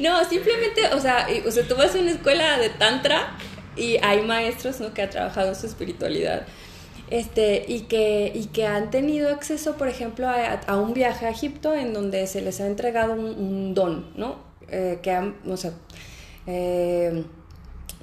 [0.00, 3.36] No, simplemente, o sea, o sea, tú vas a una escuela de tantra
[3.76, 4.92] y hay maestros, ¿no?
[4.92, 6.46] Que han trabajado su espiritualidad
[7.10, 11.74] este, y, que, y que han tenido acceso, por ejemplo, a, un viaje a Egipto
[11.74, 14.44] en donde se les ha entregado un, don, ¿no?
[14.68, 15.54] Eh, que han, o
[16.48, 17.24] eh,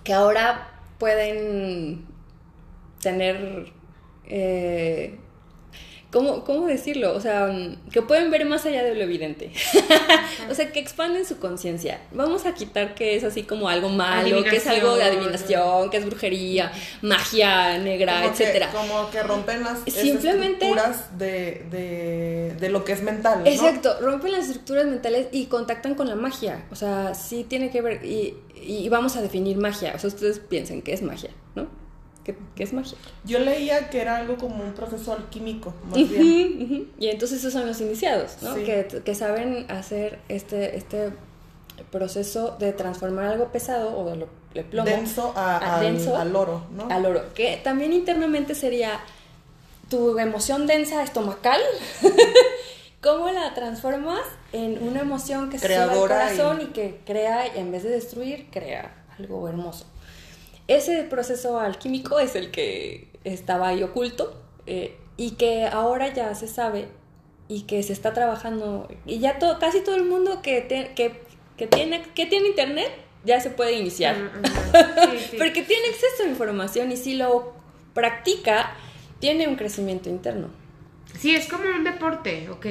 [0.03, 2.05] que ahora pueden
[3.01, 3.73] tener,
[4.25, 5.19] eh,
[6.13, 7.13] ¿cómo, ¿cómo, decirlo?
[7.13, 7.49] O sea,
[7.91, 9.51] que pueden ver más allá de lo evidente.
[10.49, 11.99] o sea, que expanden su conciencia.
[12.11, 15.97] Vamos a quitar que es así como algo malo, que es algo de adivinación, que
[15.97, 16.71] es brujería,
[17.01, 18.67] magia negra, como etcétera.
[18.67, 23.39] Que, como que rompen las Simplemente, estructuras de, de, de, lo que es mental.
[23.43, 23.49] ¿no?
[23.49, 26.65] Exacto, rompen las estructuras mentales y contactan con la magia.
[26.71, 28.05] O sea, sí tiene que ver.
[28.05, 29.93] Y, y vamos a definir magia.
[29.95, 31.82] O sea, ustedes piensen que es magia, ¿no?
[32.23, 32.97] ¿Qué, ¿Qué, es magia?
[33.25, 36.57] Yo leía que era algo como un proceso alquímico, más uh -huh, bien.
[36.61, 36.87] Uh -huh.
[36.99, 38.55] Y entonces esos son los iniciados, ¿no?
[38.55, 38.63] Sí.
[38.63, 41.11] Que, que, saben hacer este, este
[41.91, 46.15] proceso de transformar algo pesado o de lo, de plomo denso, a, a al, denso
[46.15, 46.87] al, oro, ¿no?
[46.89, 47.33] Al oro.
[47.33, 48.99] Que también internamente sería
[49.89, 51.61] tu emoción densa estomacal.
[53.01, 54.21] ¿Cómo la transformas
[54.53, 56.63] en una emoción que se sube al corazón y...
[56.63, 59.85] y que crea, en vez de destruir, crea algo hermoso?
[60.75, 66.47] Ese proceso alquímico es el que estaba ahí oculto eh, y que ahora ya se
[66.47, 66.87] sabe
[67.47, 71.21] y que se está trabajando y ya todo, casi todo el mundo que, te, que,
[71.57, 72.89] que, tiene, que tiene internet
[73.23, 74.15] ya se puede iniciar.
[74.17, 75.11] -huh.
[75.11, 75.37] sí, sí.
[75.37, 77.53] Porque tiene acceso a información y si lo
[77.93, 78.75] practica,
[79.19, 80.47] tiene un crecimiento interno.
[81.19, 82.65] Sí, es como un deporte, ok.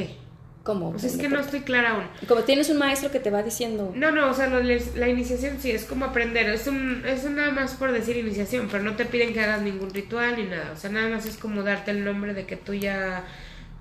[0.63, 0.97] ¿Cómo?
[0.99, 2.05] Sea, es que no estoy clara aún.
[2.29, 3.93] Como tienes un maestro que te va diciendo.
[3.97, 6.49] No, no, o sea, la iniciación sí es como aprender.
[6.49, 9.91] Es, un, es nada más por decir iniciación, pero no te piden que hagas ningún
[9.91, 10.73] ritual ni nada.
[10.73, 13.25] O sea, nada más es como darte el nombre de que tú ya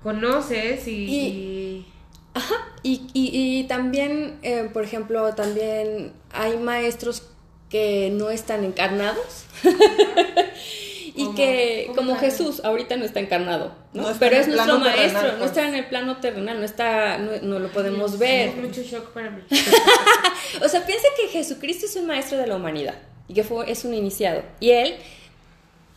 [0.02, 1.04] conoces y.
[1.04, 1.16] y...
[1.16, 1.86] y...
[2.34, 7.28] Ajá, y, y, y también, eh, por ejemplo, también hay maestros
[7.68, 9.46] que no están encarnados.
[11.14, 11.34] y ¿Cómo?
[11.34, 12.16] que ¿Cómo como?
[12.16, 14.02] Jesús ahorita no está encarnado, ¿no?
[14.02, 15.50] No está pero en es nuestro maestro, terrenal, no pues.
[15.50, 18.48] está en el plano terrenal, no está, no, no lo podemos ver.
[18.48, 19.42] Es mucho shock para mí.
[20.64, 22.94] o sea, piensa que Jesucristo es un maestro de la humanidad
[23.28, 24.42] y que fue, es un iniciado.
[24.60, 24.96] Y él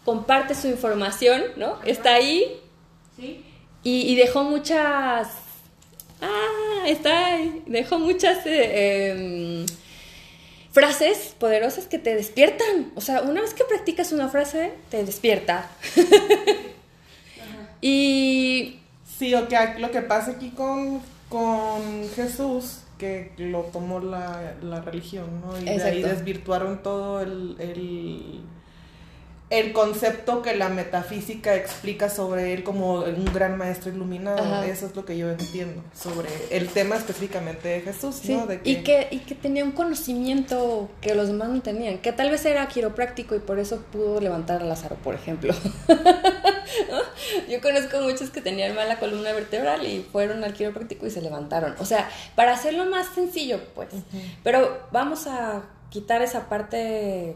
[0.04, 1.80] comparte su información, ¿no?
[1.86, 2.60] Está ahí
[3.15, 3.43] ¿Sí?
[3.84, 5.30] y, y dejó muchas...
[6.21, 7.63] Ah, está ahí.
[7.65, 8.45] Dejó muchas...
[8.45, 9.65] Eh, eh,
[10.75, 12.91] frases poderosas que te despiertan.
[12.95, 15.69] O sea, una vez que practicas una frase, te despierta.
[17.81, 18.81] y...
[19.17, 24.81] Sí, o que lo que pasa aquí con, con Jesús, que lo tomó la, la
[24.81, 25.57] religión, ¿no?
[25.57, 28.41] Y de ahí desvirtuaron todo el, el,
[29.51, 34.43] el concepto que la metafísica explica sobre él como un gran maestro iluminado.
[34.43, 34.65] Ajá.
[34.65, 38.47] Eso es lo que yo entiendo sobre el tema específicamente de Jesús, Sí, ¿no?
[38.47, 42.31] De y, que, y que tenía un conocimiento que los demás no tenían, que tal
[42.31, 45.53] vez era quiropráctico y por eso pudo levantar a Lázaro, por ejemplo.
[47.49, 51.75] Yo conozco muchos que tenían mala columna vertebral y fueron al quiropráctico y se levantaron.
[51.79, 53.89] O sea, para hacerlo más sencillo, pues.
[54.43, 57.36] Pero vamos a quitar esa parte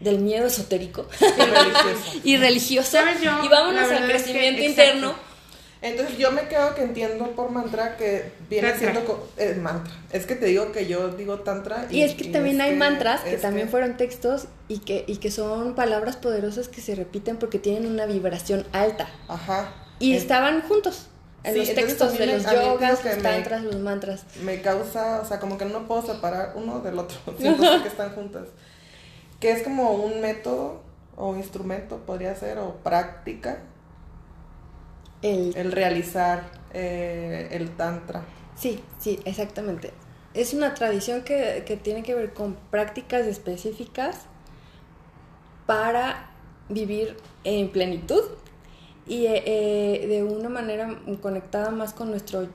[0.00, 2.20] del miedo esotérico Y religioso.
[2.24, 3.30] y religioso ¿Sabes yo?
[3.44, 4.82] y vámonos al verdad es que- crecimiento exacto.
[4.92, 5.34] interno.
[5.82, 8.90] Entonces yo me quedo que entiendo por mantra que viene Tantra.
[8.92, 9.92] siendo co- eh, mantra.
[10.12, 11.86] Es que te digo que yo digo tantra.
[11.90, 15.30] Y es que también hay que- mantras que también fueron textos y que, y que
[15.30, 19.10] son palabras poderosas que se repiten porque tienen una vibración alta.
[19.28, 19.74] Ajá.
[19.98, 21.06] Y Es- estaban juntos
[21.42, 24.22] en Sí, los textos de los yogas, que los me- tantras, los mantras.
[24.42, 28.08] me causa, o sea, como que no puedo separar uno del otro, siento que están
[28.14, 28.44] juntas.
[29.44, 30.80] Que es como un método
[31.18, 33.58] o instrumento, podría ser, o práctica,
[35.20, 38.22] El, el realizar eh, el tantra.
[38.56, 39.90] sí, sí, exactamente.
[40.32, 44.20] Es una tradición que, que tiene que ver con prácticas específicas
[45.66, 46.30] para
[46.70, 48.22] vivir en plenitud
[49.06, 52.48] y eh, eh, de una manera conectada más con nuestro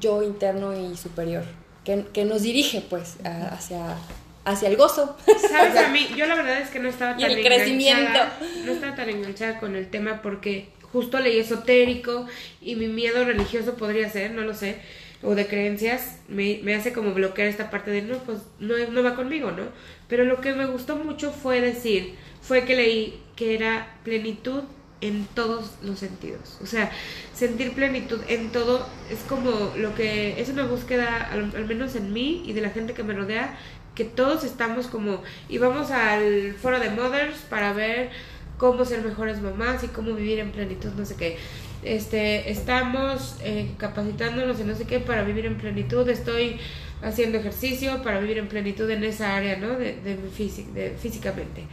[0.00, 1.44] yo interno y superior,
[1.84, 3.96] que, que nos dirige pues a- hacia,
[4.44, 5.16] hacia el gozo.
[5.48, 6.08] ¿Sabes a mí?
[6.16, 8.00] Yo la verdad es que no estaba Y tan el crecimiento.
[8.02, 8.38] enganchada.
[8.64, 12.26] No estaba tan enganchada con el tema porque justo leí esotérico
[12.60, 14.78] y mi miedo religioso podría ser, no lo sé,
[15.22, 19.02] o de creencias, me, me hace como bloquear esta parte de no, pues no, no
[19.02, 19.64] va conmigo, ¿no?
[20.08, 24.62] Pero lo que me gustó mucho fue decir, fue que leí que era plenitud
[25.00, 26.58] en todos los sentidos.
[26.62, 26.90] O sea,
[27.34, 32.12] sentir plenitud en todo es como lo que es una búsqueda, al, al menos en
[32.12, 33.58] mí y de la gente que me rodea,
[33.94, 38.10] que todos estamos como, y vamos al foro de Mothers para ver
[38.58, 41.36] cómo ser mejores mamás y cómo vivir en plenitud, no sé qué.
[41.82, 46.58] Este, estamos eh, capacitándonos en no sé qué para vivir en plenitud, estoy
[47.02, 49.70] haciendo ejercicio para vivir en plenitud en esa área, ¿no?
[49.70, 51.64] De, de, físic- de físicamente.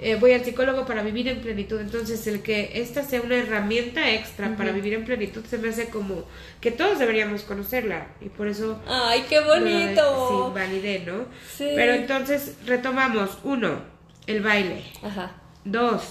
[0.00, 4.10] Eh, voy al psicólogo para vivir en plenitud, entonces el que esta sea una herramienta
[4.10, 6.24] extra para vivir en plenitud se me hace como
[6.60, 10.50] que todos deberíamos conocerla y por eso ¡Ay, qué bonito!
[10.50, 11.26] Sí, validé, ¿no?
[11.56, 11.70] Sí.
[11.76, 13.38] Pero entonces retomamos.
[13.44, 13.82] Uno,
[14.26, 14.84] el baile.
[15.02, 15.32] Ajá.
[15.64, 16.02] Dos,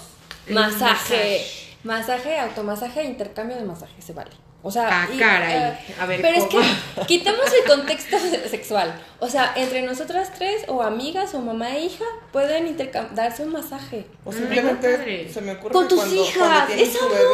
[0.46, 1.42] el Masaje.
[1.84, 4.30] Masaje, automasaje, intercambio de masaje, se vale.
[4.66, 5.56] O sea, Ah, caray.
[5.56, 6.60] eh, A ver, pero ¿cómo?
[6.60, 8.16] es que quitamos el contexto
[8.50, 8.98] sexual.
[9.20, 13.52] O sea, entre nosotras tres, o amigas, o mamá e hija, pueden intercam- darse un
[13.52, 14.06] masaje.
[14.24, 17.04] O Ay, simplemente se me ocurre Con que tus cuando, hijas, cuando tienes ¡es tu
[17.04, 17.18] amor!
[17.18, 17.28] bebé,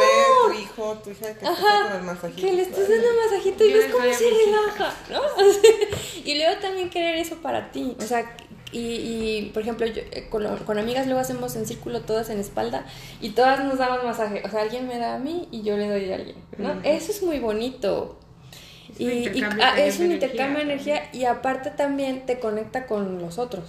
[0.45, 2.41] tu hijo, tu hija, que Ajá, con el masajito.
[2.47, 5.21] que le estés dando masajito y Yo ves cómo se relaja, ¿no?
[6.25, 7.95] y luego también querer eso para ti.
[7.97, 8.35] O sea,
[8.71, 12.39] y, y, por ejemplo, yo, eh, con, con amigas luego hacemos en círculo todas en
[12.39, 12.85] espalda
[13.19, 14.41] y todas nos damos masaje.
[14.45, 16.79] O sea, alguien me da a mí y yo le doy a alguien, ¿no?
[16.83, 18.17] Eso es muy bonito.
[18.93, 19.05] Es Y,
[19.39, 20.95] y- ah, es un intercambio de energía.
[20.97, 23.63] energía y aparte también te conecta con los otros.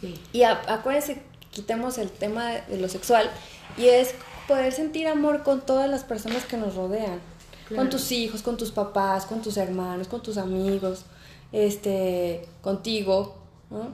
[0.00, 0.14] Sí.
[0.32, 3.30] Y a- acuérdense, quitemos el tema de, de lo sexual
[3.78, 4.14] y es
[4.48, 7.20] poder sentir amor con todas las personas que nos rodean.
[7.68, 7.82] Claro.
[7.82, 11.06] Con tus hijos, con tus papás, con tus hermanos, con tus amigos,
[11.52, 13.36] este, contigo,
[13.70, 13.88] ¿no?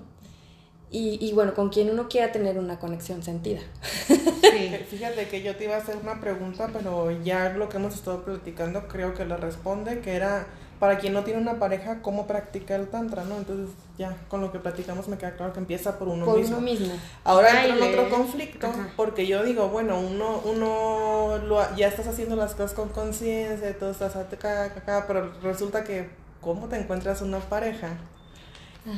[0.92, 3.60] Y, y bueno, con quien uno quiera tener una conexión sentida.
[4.08, 4.76] Sí.
[4.90, 8.24] Fíjate que yo te iba a hacer una pregunta, pero ya lo que hemos estado
[8.24, 10.46] platicando creo que la responde, que era
[10.80, 13.36] para quien no tiene una pareja, ¿cómo practica el tantra, no?
[13.36, 16.56] Entonces ya con lo que platicamos me queda claro que empieza por uno por mismo.
[16.56, 16.94] uno mismo.
[17.22, 17.98] Ahora entra en Baile.
[18.00, 18.88] otro conflicto, Ajá.
[18.96, 23.90] porque yo digo, bueno, uno, uno lo ya estás haciendo las cosas con conciencia, todo
[23.90, 26.08] estás acá, acá, acá, pero resulta que,
[26.40, 27.90] ¿cómo te encuentras una pareja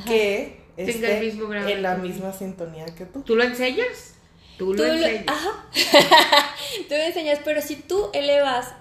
[0.05, 3.21] que Tenga el mismo grado en la misma sintonía que tú?
[3.21, 4.15] ¿Tú lo enseñas?
[4.57, 5.25] Tú lo Tú lo- enseñas.
[5.27, 5.65] ajá.
[6.87, 8.73] tú le enseñas, pero si tú elevas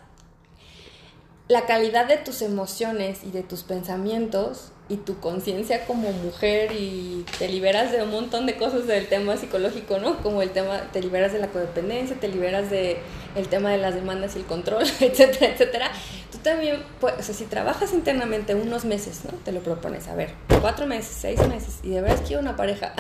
[1.48, 7.24] la calidad de tus emociones y de tus pensamientos y tu conciencia como mujer y
[7.38, 10.22] te liberas de un montón de cosas del tema psicológico, ¿no?
[10.22, 12.98] Como el tema, te liberas de la codependencia, te liberas de
[13.34, 15.92] el tema de las demandas y el control, etcétera, etcétera.
[16.30, 19.30] Tú también, pues, o sea, si trabajas internamente unos meses, ¿no?
[19.38, 22.92] Te lo propones, a ver, cuatro meses, seis meses, y de veras quiero una pareja.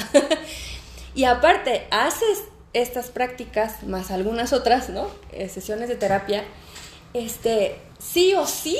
[1.14, 5.08] y aparte, haces estas prácticas, más algunas otras, ¿no?
[5.32, 6.42] Eh, sesiones de terapia,
[7.12, 8.78] este, sí o sí,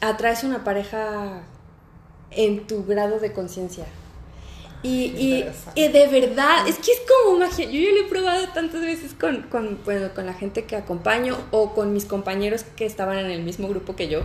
[0.00, 1.42] atraes una pareja
[2.36, 3.86] en tu grado de conciencia.
[4.84, 5.44] Y,
[5.76, 7.66] y, de verdad, es que es como magia.
[7.66, 11.38] Yo ya lo he probado tantas veces con, con, bueno, con la gente que acompaño
[11.52, 14.22] o con mis compañeros que estaban en el mismo grupo que yo.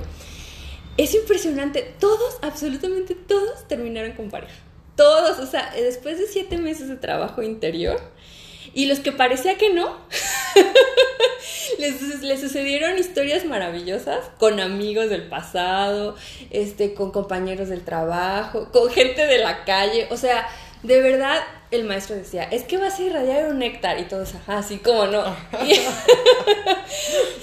[0.97, 1.93] Es impresionante.
[1.99, 4.55] Todos, absolutamente todos, terminaron con pareja.
[4.95, 7.99] Todos, o sea, después de siete meses de trabajo interior.
[8.77, 9.97] Y los que parecía que no,
[11.79, 16.15] les, les sucedieron historias maravillosas con amigos del pasado,
[16.51, 20.05] este, con compañeros del trabajo, con gente de la calle.
[20.11, 20.47] O sea,
[20.83, 23.99] de verdad, el maestro decía, es que vas a irradiar un néctar.
[23.99, 25.23] Y todos, ajá, así como no.
[25.65, 25.79] Y-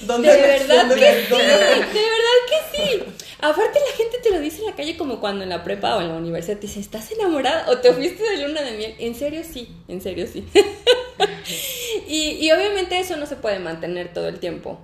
[0.07, 3.03] ¿Dónde de verdad dónde que sí, de verdad que sí.
[3.41, 6.01] Aparte la gente te lo dice en la calle como cuando en la prepa o
[6.01, 8.95] en la universidad te dice, ¿estás enamorada o te fuiste de luna de miel?
[8.99, 10.47] En serio sí, en serio sí.
[12.09, 14.79] y, y obviamente eso no se puede mantener todo el tiempo.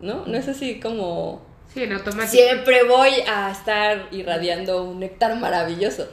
[0.00, 0.24] ¿no?
[0.26, 1.44] No es así como...
[1.72, 2.30] Sí, en automático.
[2.32, 6.08] Siempre voy a estar irradiando un néctar maravilloso.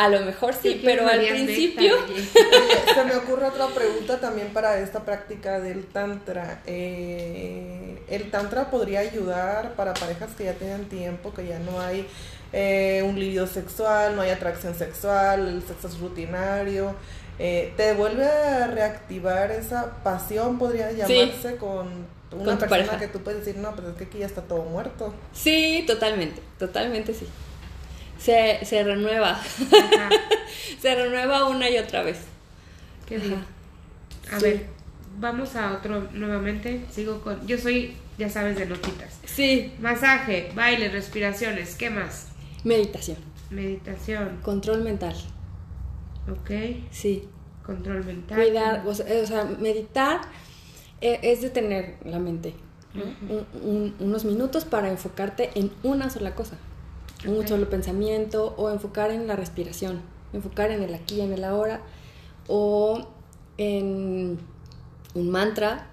[0.00, 1.94] A lo mejor sí, Sí, pero al principio...
[2.02, 2.22] oye.
[2.94, 6.62] Se me ocurre otra pregunta también para esta práctica del tantra.
[6.64, 12.06] Eh, ¿El tantra podría ayudar para parejas que ya tienen tiempo, que ya no hay
[12.54, 16.94] eh, un libido sexual, no hay atracción sexual, el sexo es rutinario?
[17.38, 22.98] Eh, ¿Te vuelve a reactivar esa pasión, podría llamarse, con una persona pareja.
[22.98, 25.12] que tú puedes decir, no, pues es que aquí ya está todo muerto?
[25.34, 27.26] Sí, totalmente, totalmente sí.
[28.20, 29.40] Se, se renueva,
[30.80, 32.18] se renueva una y otra vez.
[33.06, 33.42] Qué bien.
[34.32, 34.44] A Sí.
[34.44, 34.66] ver,
[35.18, 36.84] vamos a otro nuevamente.
[36.90, 37.46] Sigo con.
[37.46, 39.18] Yo soy, ya sabes, de notitas.
[39.24, 41.74] Sí, Masaje, baile, respiraciones.
[41.76, 42.26] ¿Qué más?
[42.62, 43.16] meditación,
[43.50, 44.38] Meditación.
[44.42, 45.14] control mental,
[46.30, 46.50] Ok.
[46.90, 47.26] sí.
[47.64, 48.36] Control mental.
[48.36, 50.20] Cuidar, o sea, o sea, meditar
[51.00, 52.52] eh, es detener la mente,
[52.94, 53.04] ¿no?
[53.34, 56.56] Un- un- unos minutos para enfocarte en una sola cosa,
[57.26, 57.46] un Ok.
[57.48, 60.00] solo pensamiento o enfocar en la respiración,
[60.32, 61.82] enfocar en el aquí en el ahora
[62.48, 63.06] o
[63.58, 64.38] en
[65.14, 65.86] un mantra.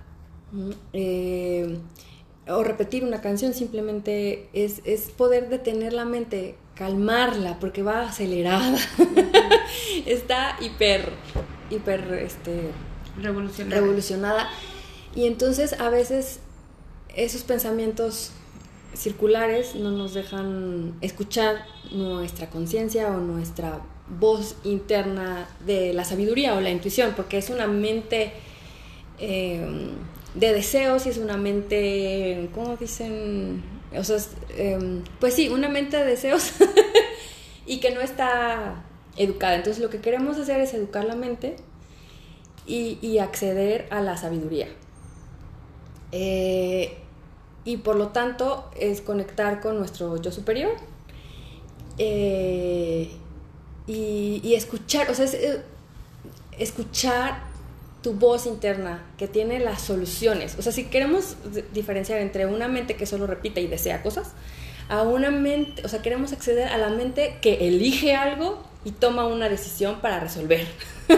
[0.94, 1.78] Eh,
[2.48, 8.78] o repetir una canción simplemente es, es poder detener la mente, calmarla porque va acelerada,
[10.06, 11.10] está hiper,
[11.70, 12.70] hiper, este,
[13.22, 13.82] Revolucionario.
[13.84, 14.48] revolucionada.
[15.14, 16.40] Y entonces a veces
[17.16, 18.32] esos pensamientos
[18.98, 23.82] circulares no nos dejan escuchar nuestra conciencia o nuestra
[24.20, 28.34] voz interna de la sabiduría o la intuición, porque es una mente
[29.20, 29.66] eh,
[30.34, 33.64] de deseos y es una mente, ¿cómo dicen?
[33.96, 34.18] O sea,
[34.58, 36.52] eh, pues sí, una mente de deseos
[37.66, 38.84] y que no está
[39.16, 39.56] educada.
[39.56, 41.56] Entonces lo que queremos hacer es educar la mente
[42.66, 44.68] y, y acceder a la sabiduría.
[46.12, 46.98] Eh,
[47.68, 50.72] y por lo tanto es conectar con nuestro yo superior
[51.98, 53.12] eh,
[53.86, 55.38] y, y escuchar, o sea, es,
[56.58, 57.44] escuchar
[58.02, 60.56] tu voz interna que tiene las soluciones.
[60.58, 61.36] O sea, si queremos
[61.74, 64.32] diferenciar entre una mente que solo repite y desea cosas,
[64.88, 69.28] a una mente, o sea, queremos acceder a la mente que elige algo y toma
[69.28, 70.66] una decisión para resolver.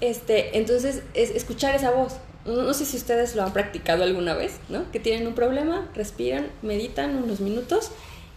[0.00, 2.16] Este, entonces, es escuchar esa voz.
[2.46, 4.90] No, sé si ustedes lo han practicado alguna vez, ¿no?
[4.92, 7.90] Que tienen un problema, respiran, meditan unos minutos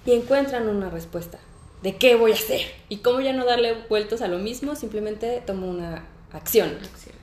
[0.05, 1.39] y encuentran una respuesta
[1.83, 5.43] de qué voy a hacer y cómo ya no darle vueltas a lo mismo, simplemente
[5.45, 6.69] tomo una acción.
[6.69, 7.15] Acción.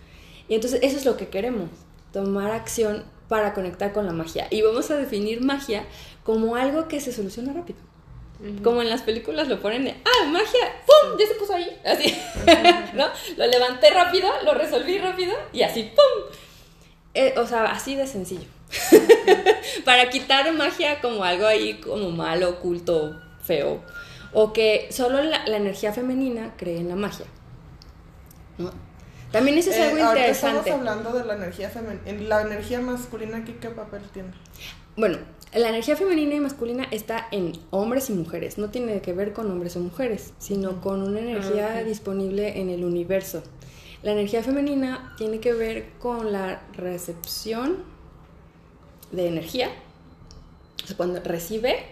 [0.48, 1.70] Y entonces eso es lo que queremos,
[2.12, 4.46] tomar acción para conectar con la magia.
[4.50, 5.84] Y vamos a definir magia
[6.22, 7.78] como algo que se soluciona rápido.
[8.62, 11.16] Como en las películas lo ponen de, ah, magia, ¡pum!
[11.18, 11.80] Ya se puso ahí.
[11.82, 12.14] Así,
[12.94, 13.06] ¿no?
[13.38, 16.36] Lo levanté rápido, lo resolví rápido y así, ¡pum!
[17.14, 18.46] Eh, o sea, así de sencillo.
[19.84, 23.82] Para quitar magia como algo ahí como malo, oculto, feo.
[24.32, 27.26] O que solo la, la energía femenina cree en la magia.
[28.58, 28.70] ¿no?
[29.30, 30.70] También eso es Eh, algo interesante.
[30.70, 32.28] Estamos hablando de la energía femenina.
[32.28, 34.30] La energía masculina, aquí, ¿qué papel tiene?
[34.96, 35.18] Bueno,
[35.52, 38.58] la energía femenina y masculina está en hombres y mujeres.
[38.58, 41.86] No tiene que ver con hombres o mujeres, sino con una energía ok.
[41.86, 43.42] disponible en el universo.
[44.04, 47.78] La energía femenina tiene que ver con la recepción
[49.12, 49.70] de energía.
[50.82, 51.86] O sea, cuando recibe.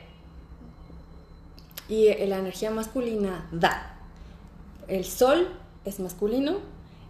[1.88, 3.96] Y la energía masculina da.
[4.88, 5.48] El sol
[5.86, 6.58] es masculino,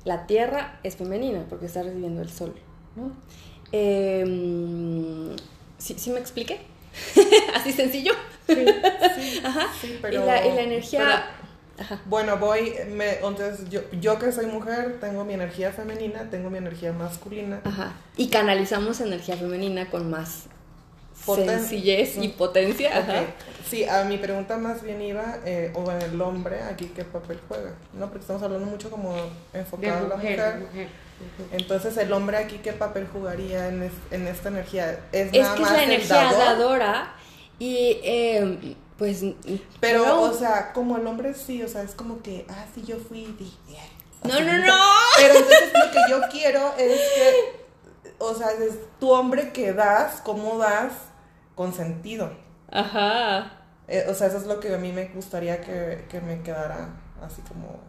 [0.04, 2.54] la tierra es femenina porque está recibiendo el sol.
[2.94, 3.10] ¿no?
[3.72, 5.34] Eh,
[5.78, 6.60] ¿sí, sí me expliqué?
[7.56, 8.12] Así sencillo.
[8.46, 8.54] Sí,
[9.16, 9.66] sí, Ajá.
[10.12, 11.26] la, y la energía...
[11.78, 12.00] Ajá.
[12.06, 16.58] Bueno, voy, me, entonces yo, yo que soy mujer, tengo mi energía femenina, tengo mi
[16.58, 17.60] energía masculina.
[17.64, 17.92] Ajá.
[18.16, 20.44] Y canalizamos energía femenina con más
[21.26, 22.32] Poten- sencillez y Mm.
[22.32, 22.98] potencia.
[22.98, 23.24] Ajá.
[23.68, 27.72] Sí, a mi pregunta más bien iba, eh, o el hombre, aquí qué papel juega,
[27.94, 28.06] ¿no?
[28.06, 30.88] Porque estamos hablando mucho como De enfocado a la mujer, mujer.
[31.52, 34.98] Entonces, el hombre aquí qué papel jugaría en, es- en esta energía?
[35.12, 36.38] Es, Es nada que es la energía dador?
[36.38, 37.14] dadora
[37.60, 39.24] y eh, pues...
[39.80, 42.98] Pero, o sea, como el hombre sí, o sea, es como que, ah, sí, yo
[42.98, 44.76] fui y No, no, no.
[45.16, 50.20] Pero entonces lo que yo quiero es que, o sea, es tu hombre que das,
[50.22, 50.92] cómo das,
[51.54, 52.32] con sentido.
[52.70, 53.52] Ajá.
[53.88, 56.88] Eh, o sea, eso es lo que a mí me gustaría que, que me quedara
[57.20, 57.80] así como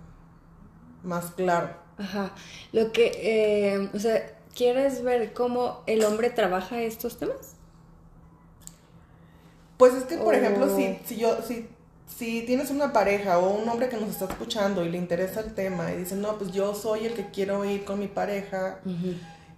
[1.04, 1.70] más claro.
[1.98, 2.32] Ajá.
[2.72, 7.53] Lo que, eh, o sea, ¿quieres ver cómo el hombre trabaja estos temas?
[9.84, 10.38] Pues es que, por Oh.
[10.38, 11.68] ejemplo, si, si yo, si,
[12.18, 15.54] si tienes una pareja o un hombre que nos está escuchando y le interesa el
[15.54, 18.80] tema y dice, no, pues yo soy el que quiero ir con mi pareja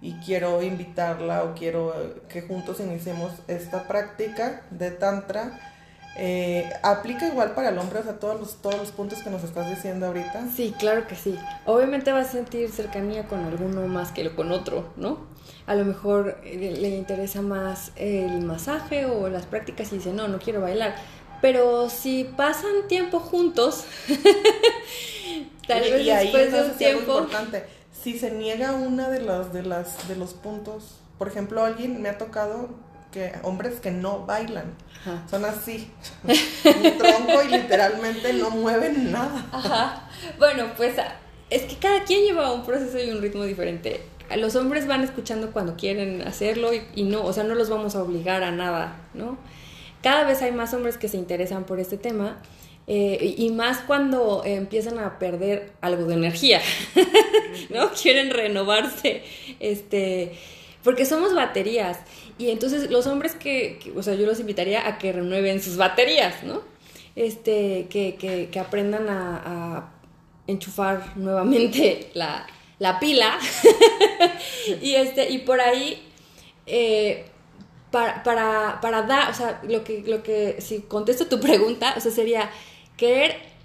[0.02, 1.94] y quiero invitarla o quiero
[2.28, 5.75] que juntos iniciemos esta práctica de tantra.
[6.18, 9.44] Eh, ¿Aplica igual para el hombre, o sea, todos los, todos los puntos que nos
[9.44, 10.46] estás diciendo ahorita?
[10.54, 11.38] Sí, claro que sí.
[11.66, 15.26] Obviamente va a sentir cercanía con alguno más que con otro, ¿no?
[15.66, 20.26] A lo mejor eh, le interesa más el masaje o las prácticas y dice, no,
[20.26, 20.94] no quiero bailar.
[21.42, 23.84] Pero si pasan tiempo juntos,
[25.68, 27.18] tal vez y después de un tiempo...
[27.18, 27.64] importante.
[27.92, 32.08] Si se niega una de las, de las, de los puntos, por ejemplo, alguien me
[32.08, 32.70] ha tocado
[33.16, 34.74] que hombres que no bailan,
[35.30, 35.90] son así,
[36.24, 39.46] un tronco y literalmente no mueven nada.
[39.52, 40.10] Ajá.
[40.38, 40.96] Bueno, pues
[41.48, 44.02] es que cada quien lleva un proceso y un ritmo diferente.
[44.36, 47.94] Los hombres van escuchando cuando quieren hacerlo y, y no, o sea, no los vamos
[47.94, 49.38] a obligar a nada, ¿no?
[50.02, 52.36] Cada vez hay más hombres que se interesan por este tema.
[52.88, 56.60] Eh, y más cuando empiezan a perder algo de energía,
[57.70, 57.90] ¿no?
[57.90, 59.24] Quieren renovarse,
[59.58, 60.34] este,
[60.84, 61.98] porque somos baterías.
[62.38, 66.42] Y entonces los hombres que, o sea, yo los invitaría a que renueven sus baterías,
[66.42, 66.62] ¿no?
[67.14, 69.92] Este, que, que, que aprendan a,
[70.46, 72.46] enchufar nuevamente la,
[72.78, 73.38] la pila.
[74.82, 76.02] y este, y por ahí,
[76.66, 77.24] eh,
[77.90, 82.00] para, para, para dar, o sea, lo que, lo que, si contesto tu pregunta, o
[82.00, 82.50] sea, sería
[82.96, 83.55] querer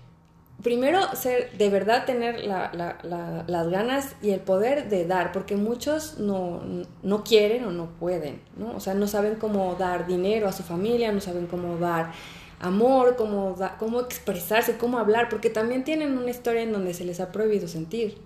[0.64, 5.56] primero ser, de verdad tener la, la, las ganas y el poder de dar, porque
[5.56, 6.62] muchos no,
[7.04, 8.76] no, quieren o no pueden, ¿no?
[8.76, 12.12] O sea, no saben cómo dar dinero a su familia, no saben cómo dar
[12.60, 17.20] amor, cómo, cómo expresarse, cómo hablar, porque también tienen una historia en donde se les
[17.20, 18.18] ha prohibido sentir,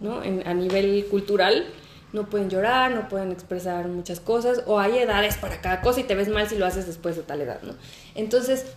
[0.00, 0.22] ¿no?
[0.22, 1.66] En, a nivel cultural,
[2.12, 6.04] no pueden llorar, no pueden expresar muchas cosas, o hay edades para cada cosa y
[6.04, 7.74] te ves mal si lo haces después de tal edad, ¿no?
[8.14, 8.76] Entonces,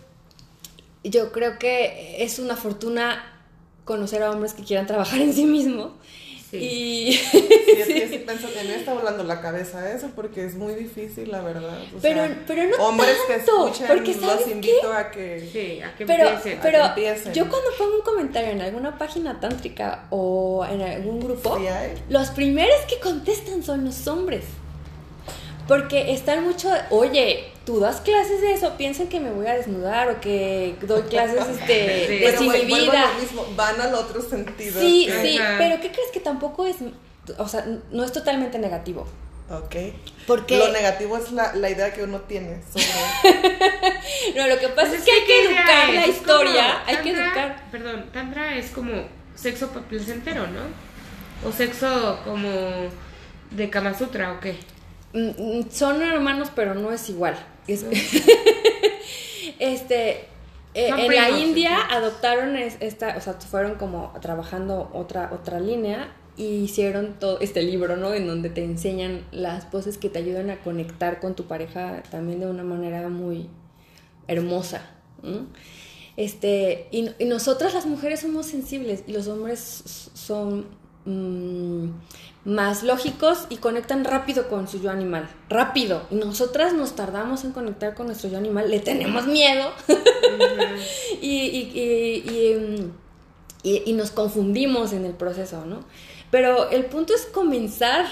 [1.04, 3.30] yo creo que es una fortuna
[3.84, 5.92] conocer a hombres que quieran trabajar en sí mismos.
[6.50, 6.58] Sí.
[6.58, 7.48] Y sí,
[7.78, 11.30] es que sí pienso que me está volando la cabeza eso porque es muy difícil,
[11.30, 11.78] la verdad.
[12.00, 16.28] pero, pero no hombres que escuchan, porque los invito a que, sí, a que pero,
[16.28, 16.60] empiecen.
[16.62, 17.34] Pero a que empiecen.
[17.34, 21.58] yo cuando pongo un comentario en alguna página tántrica o en algún grupo,
[22.08, 24.44] los primeros que contestan son los hombres.
[25.66, 30.10] Porque están mucho, oye, tú das clases de eso, piensan que me voy a desnudar
[30.10, 32.18] o que doy clases este, sí.
[32.18, 33.12] desinhibida.
[33.20, 34.80] Mismo, van al otro sentido.
[34.80, 36.76] Sí, sí, pero ¿qué crees que tampoco es,
[37.38, 39.06] o sea, no es totalmente negativo?
[39.50, 39.76] Ok.
[40.26, 42.86] Porque lo negativo es la, la idea que uno tiene sobre...
[44.36, 47.62] no, lo que pasa pues es, que hay que educar la historia, hay que educar.
[47.70, 48.92] Perdón, Tantra es como
[49.34, 50.62] sexo placentero, ¿no?
[51.46, 52.48] O sexo como
[53.50, 54.56] de Kama Sutra, ¿o qué?
[55.14, 57.36] Mm, mm, son hermanos, pero no es igual.
[59.58, 60.10] este,
[60.74, 66.64] eh, en la India adoptaron esta, o sea, fueron como trabajando otra, otra línea y
[66.64, 68.12] hicieron todo este libro, ¿no?
[68.12, 72.40] En donde te enseñan las poses que te ayudan a conectar con tu pareja también
[72.40, 73.48] de una manera muy
[74.26, 74.82] hermosa.
[76.16, 80.66] Este, y, nosotras las mujeres somos sensibles y los hombres son
[81.04, 81.88] mm,
[82.44, 85.28] más lógicos y conectan rápido con su yo animal.
[85.48, 86.02] Rápido.
[86.10, 89.72] Y nosotras nos tardamos en conectar con nuestro yo animal, le tenemos miedo
[91.22, 92.80] y,
[93.62, 95.84] y, nos confundimos en el proceso, ¿no?
[96.30, 98.06] Pero el punto es comenzar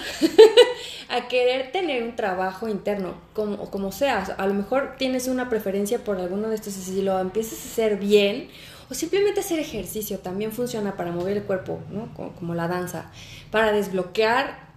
[1.09, 4.23] a querer tener un trabajo interno, como, como sea.
[4.39, 7.69] A lo mejor tienes una preferencia por alguno de estos y si lo empiezas a
[7.71, 8.49] hacer bien
[8.93, 12.13] o simplemente hacer ejercicio también funciona para mover el cuerpo, ¿no?
[12.15, 13.11] Como, la danza,
[13.51, 14.69] para desbloquear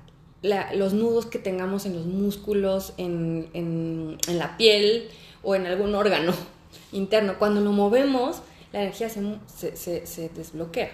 [0.41, 5.09] los nudos que tengamos en los músculos, en, en, la piel
[5.43, 6.31] o en algún órgano
[6.93, 7.37] interno.
[7.37, 8.41] Cuando lo movemos,
[8.71, 10.91] la energía se, se, se, desbloquea.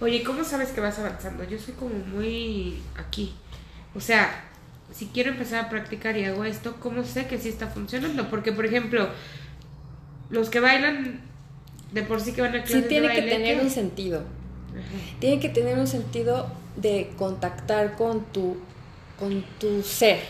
[0.00, 1.44] Oye, ¿cómo sabes que vas avanzando?
[1.44, 3.34] Yo soy como muy aquí.
[3.94, 4.46] O sea,
[4.94, 8.30] si quiero empezar a practicar y hago esto, ¿cómo sé que sí está funcionando?
[8.30, 9.10] Porque, por ejemplo,
[10.30, 11.35] los que bailan
[11.96, 14.22] de por sí que van a clases Sí, tiene que tener un sentido.
[15.18, 18.58] Tiene que tener un sentido de contactar con tu,
[19.18, 20.20] con tu ser,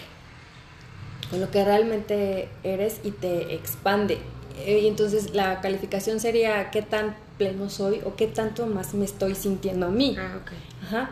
[1.28, 4.18] con lo que realmente eres y te expande.
[4.64, 9.04] Eh, y entonces la calificación sería qué tan pleno soy o qué tanto más me
[9.04, 10.16] estoy sintiendo a mí.
[10.16, 10.58] Ah, okay.
[10.84, 11.10] Ajá.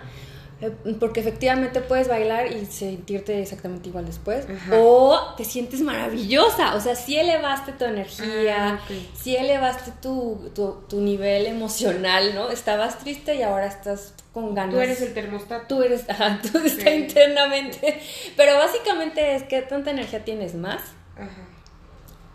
[0.64, 4.46] Eh, porque efectivamente puedes bailar y sentirte exactamente igual después.
[4.72, 6.74] O te sientes maravillosa.
[6.74, 8.80] O sea, si elevaste tu energía, ah,
[9.14, 10.50] si elevaste tu,
[10.88, 12.50] tu, nivel emocional, ¿no?
[12.50, 14.74] Estabas triste y ahora estás con ganas.
[14.74, 15.66] Tú eres el termostato.
[15.68, 18.00] Tú eres, ajá, tú estás internamente.
[18.36, 20.80] Pero básicamente es que tanta energía tienes más.
[21.16, 21.48] Ajá.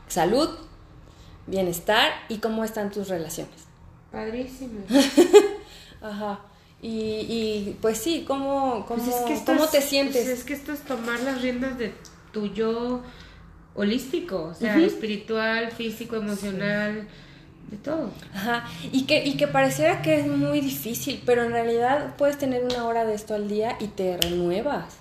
[0.08, 0.50] Salud,
[1.48, 3.56] bienestar y cómo están tus relaciones.
[4.12, 4.82] Padrísimo.
[6.02, 6.42] ajá.
[6.82, 10.26] Y, y pues sí, ¿cómo, cómo, Pues es que cómo es- te sientes?
[10.26, 11.94] pues es que esto es tomar las riendas de
[12.32, 13.02] tu yo
[13.76, 17.08] holístico, o sea, espiritual, físico, emocional,
[17.70, 18.12] de todo.
[18.34, 22.64] Ajá, y que, y que pareciera que es muy difícil, pero en realidad puedes tener
[22.64, 24.98] una hora de esto al día y te renuevas.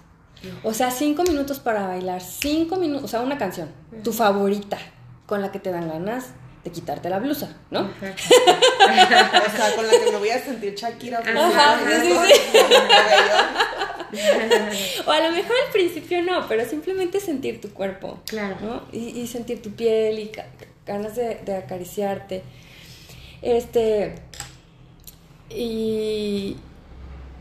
[0.62, 3.70] O sea, cinco minutos para bailar, cinco minutos, o sea, una canción,
[4.04, 4.78] tu favorita,
[5.26, 6.26] con la que te dan ganas
[6.68, 7.80] de quitarte la blusa, ¿no?
[7.90, 11.18] O sea, con la que me voy a sentir Shakira.
[11.18, 12.12] Ajá, sí.
[15.06, 18.56] O a lo mejor al principio no, pero simplemente sentir tu cuerpo, Claro.
[18.62, 18.82] ¿no?
[18.92, 20.32] Y, y sentir tu piel y
[20.86, 22.42] ganas de, de acariciarte.
[23.42, 24.14] Este.
[25.50, 26.56] Y.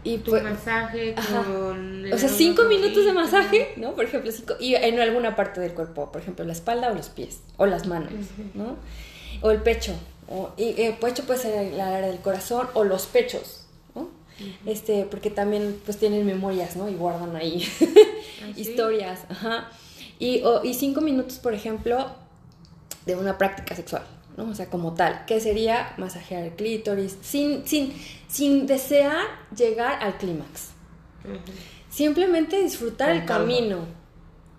[0.04, 0.44] Y Tu pues.
[0.44, 2.06] masaje con...
[2.06, 3.94] el O sea, cinco minutos de masaje, ¿no?
[3.94, 7.10] Por ejemplo, cinco, y en alguna parte del cuerpo, por ejemplo, la espalda o los
[7.10, 8.14] pies, o las manos,
[8.54, 8.78] ¿no?
[9.42, 9.94] O el pecho,
[10.30, 13.66] o, y el pecho puede ser el área del corazón o los pechos,
[13.96, 14.10] ¿no?
[14.66, 16.90] Este, porque también pues tienen memorias, ¿no?
[16.90, 17.64] Y guardan ahí
[18.44, 18.62] Ah, sí.
[18.62, 19.70] historias, ajá.
[20.20, 22.12] Y, o- y cinco minutos, por ejemplo,
[23.06, 24.04] de una práctica sexual,
[24.36, 24.50] ¿no?
[24.50, 27.94] O sea, como tal, que sería masajear el clítoris, sin, sin,
[28.28, 29.26] sin desear
[29.56, 30.70] llegar al clímax.
[31.90, 33.46] Simplemente disfrutar Con el calma.
[33.54, 33.78] camino.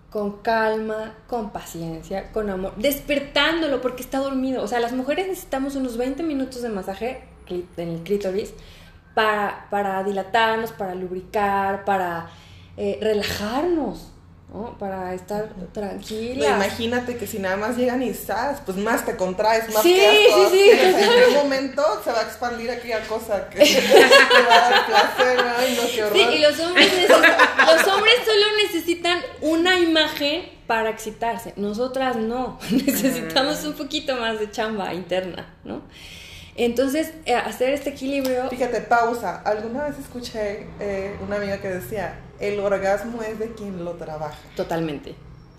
[0.09, 2.73] Con calma, con paciencia, con amor.
[2.77, 4.63] Despertándolo porque está dormido.
[4.63, 8.53] O sea, las mujeres necesitamos unos 20 minutos de masaje en el clítoris
[9.13, 12.29] para, para dilatarnos, para lubricar, para
[12.77, 14.11] eh, relajarnos,
[14.53, 14.77] ¿no?
[14.77, 16.55] Para estar No, tranquilas.
[16.55, 20.15] imagínate que si nada más llegan y estás, pues más te contraes, más Sí, quedas
[20.51, 20.71] sí, sí.
[20.71, 25.39] En algún momento se va a expandir aquella cosa que te va a dar placer,
[25.57, 26.17] ay no, qué horror.
[26.17, 31.53] Sí, y los hombres, los hombres solo necesitan una imagen para excitarse.
[31.55, 32.59] Nosotras no.
[32.71, 35.81] Necesitamos un poquito más de chamba interna, ¿no?
[36.55, 38.49] Entonces, eh, hacer este equilibrio.
[38.49, 39.41] Fíjate, pausa.
[39.45, 44.37] Alguna vez escuché eh, una amiga que decía, el orgasmo es de quien lo trabaja.
[44.55, 45.15] Totalmente.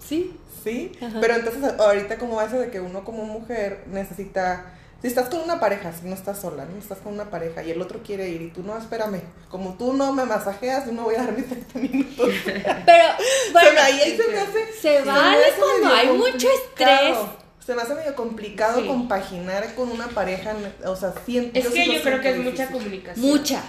[0.07, 0.37] Sí.
[0.65, 0.93] ¿Sí?
[1.01, 1.19] Ajá.
[1.21, 4.75] Pero entonces ahorita como base de que uno como mujer necesita...
[5.01, 7.71] Si estás con una pareja, si no estás sola, no estás con una pareja y
[7.71, 11.01] el otro quiere ir y tú no, espérame, como tú no me masajeas, yo me
[11.01, 12.29] voy a dar mis 30 minutos.
[12.45, 13.05] Pero,
[13.53, 14.73] bueno, Se me- ahí se me hace...
[14.79, 17.17] se me vale hace cuando hay mucho estrés.
[17.65, 18.87] Se me hace medio complicado Sí.
[18.89, 20.55] compaginar con una pareja,
[20.85, 21.59] o sea, siento...
[21.59, 23.25] Es que yo creo que es mucha comunicación.
[23.27, 23.63] mucha.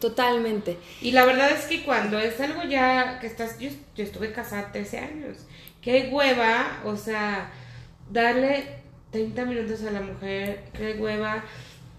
[0.00, 0.78] Totalmente.
[1.00, 4.70] Y la verdad es que cuando es algo ya que estás, yo, yo estuve casada
[4.72, 5.38] 13 años,
[5.82, 7.50] que hay hueva, o sea,
[8.10, 8.64] darle
[9.10, 11.42] 30 minutos a la mujer, que hay hueva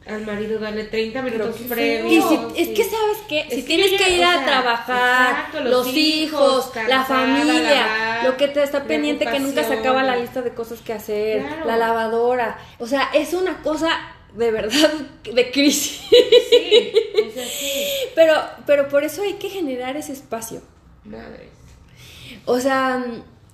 [0.07, 2.11] al marido, darle 30 minutos qué previos.
[2.13, 4.33] Y si, es que sabes que Es si que tienes yo que ir o a
[4.33, 9.25] sea, trabajar, exacto, los, los hijos, hijos, la familia, lavar, lo que te está pendiente
[9.25, 11.65] que nunca se acaba la lista de cosas que hacer, Claro.
[11.65, 13.89] la lavadora, o sea, es una cosa
[14.33, 14.91] de verdad
[15.33, 16.01] de crisis.
[16.09, 17.83] Sí, es así.
[18.15, 18.33] Pero,
[18.65, 20.61] pero por eso hay que generar ese espacio.
[21.05, 21.49] Madres.
[22.45, 23.01] O sea,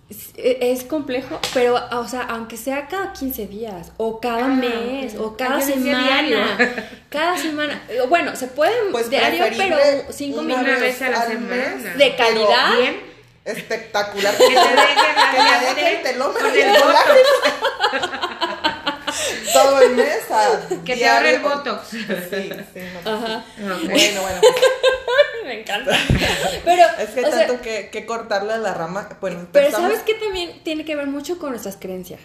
[0.09, 5.15] es, es complejo, pero, o sea, aunque sea cada 15 días, o cada Ah, mes,
[5.15, 6.57] o cada semana,
[7.09, 9.78] cada semana, bueno, se puede Pues diario, pero
[10.09, 10.80] cinco una minutos.
[10.82, 11.76] vez a la semana.
[11.84, 12.69] mes, ¿De calidad?
[12.71, 13.15] pero Bien.
[13.45, 14.36] Espectacular.
[14.36, 16.65] Que te dejen Que me radiante deje el telómero con el.
[19.53, 21.87] Todo el mes a Que te el botox.
[21.89, 22.49] Sí, sí.
[23.03, 23.11] no.
[23.11, 23.45] Ajá.
[23.57, 24.41] Bueno, bueno.
[25.43, 25.91] Me encanta.
[26.63, 29.09] Pero, Es que o sea, tanto que, que cortarle a la rama.
[29.21, 32.21] Bueno, pero sabes que también tiene que ver mucho con nuestras creencias.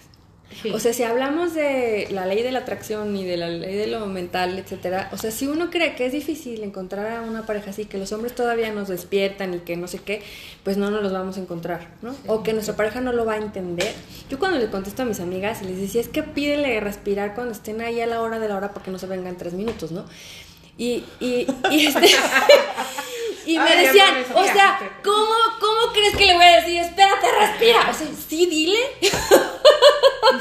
[0.63, 0.71] Sí.
[0.73, 3.87] O sea, si hablamos de la ley de la atracción y de la ley de
[3.87, 7.71] lo mental, etcétera, o sea, si uno cree que es difícil encontrar a una pareja
[7.71, 10.23] así, que los hombres todavía nos despiertan y que no sé qué,
[10.65, 12.15] pues no nos los vamos a encontrar, ¿no?
[12.27, 13.93] O que nuestra pareja no lo va a entender.
[14.29, 17.53] Yo cuando le contesto a mis amigas y les decía, es que pídele respirar cuando
[17.53, 19.93] estén ahí a la hora de la hora para que no se vengan tres minutos,
[19.93, 20.05] ¿no?
[20.77, 22.07] Y, y, y este...
[23.53, 26.81] Y me Ay, decían, eso o sea, ¿cómo, ¿cómo crees que le voy a decir?
[26.81, 27.89] Espérate, respira.
[27.91, 28.79] O sea, sí, dile.
[29.01, 29.07] ¿Y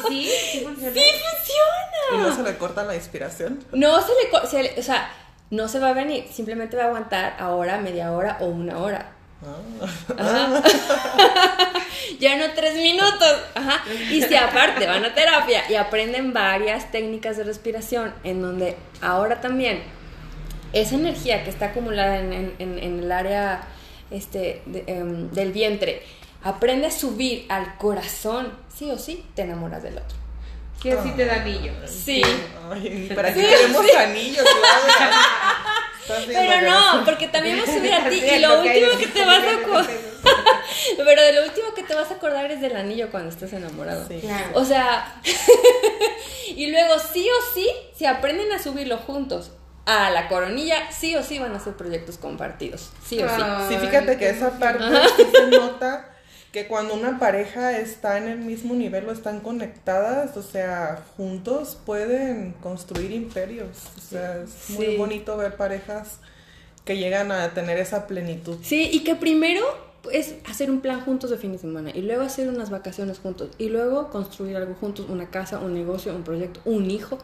[0.07, 0.31] sí?
[0.51, 0.93] ¿Sí funciona?
[0.93, 2.35] Sí ¿Y no funciona.
[2.35, 3.63] se le corta la inspiración?
[3.71, 5.11] No se le, se le- o sea,
[5.49, 9.11] no se va a venir, simplemente va a aguantar ahora, media hora o una hora.
[9.41, 9.85] Ah.
[10.17, 10.61] Ajá.
[12.19, 13.37] ya no tres minutos.
[13.55, 13.83] Ajá.
[14.11, 19.39] Y si aparte van a terapia y aprenden varias técnicas de respiración, en donde ahora
[19.41, 19.81] también
[20.73, 23.61] esa energía que está acumulada en, en- en- en el área
[24.11, 26.01] este, de- em, del vientre
[26.43, 30.17] aprende a subir al corazón, sí o sí, te enamoras del otro.
[30.81, 31.73] Que así te da anillo.
[31.85, 32.21] Sí.
[32.71, 33.91] Ay, ¿para qué Sí, queremos sí.
[33.97, 34.45] anillos?
[36.01, 38.15] Estás Pero no, porque también va a subir a ti.
[38.23, 39.85] Y lo último que te vas a acordar.
[40.97, 44.07] Pero de lo último que te vas a acordar es del anillo cuando estés enamorado.
[44.07, 44.19] Sí.
[44.21, 44.47] Claro.
[44.53, 45.21] O sea.
[46.55, 47.67] y luego sí o sí,
[47.97, 49.51] si aprenden a subirlo juntos
[49.89, 52.91] a la coronilla, sí o sí van a ser proyectos compartidos.
[53.05, 53.41] Sí o sí.
[53.69, 54.83] Sí, fíjate que esa parte
[55.17, 56.05] sí se nota
[56.51, 61.77] que cuando una pareja está en el mismo nivel o están conectadas, o sea, juntos
[61.85, 63.77] pueden construir imperios.
[63.97, 64.95] O sea, es muy Sí.
[64.97, 66.19] bonito ver parejas
[66.85, 68.57] que llegan a tener esa plenitud.
[68.63, 69.63] Sí, y que primero
[70.11, 73.49] es hacer un plan juntos de fin de semana y luego hacer unas vacaciones juntos
[73.57, 77.17] y luego construir algo juntos, una casa, un negocio, un proyecto, un hijo,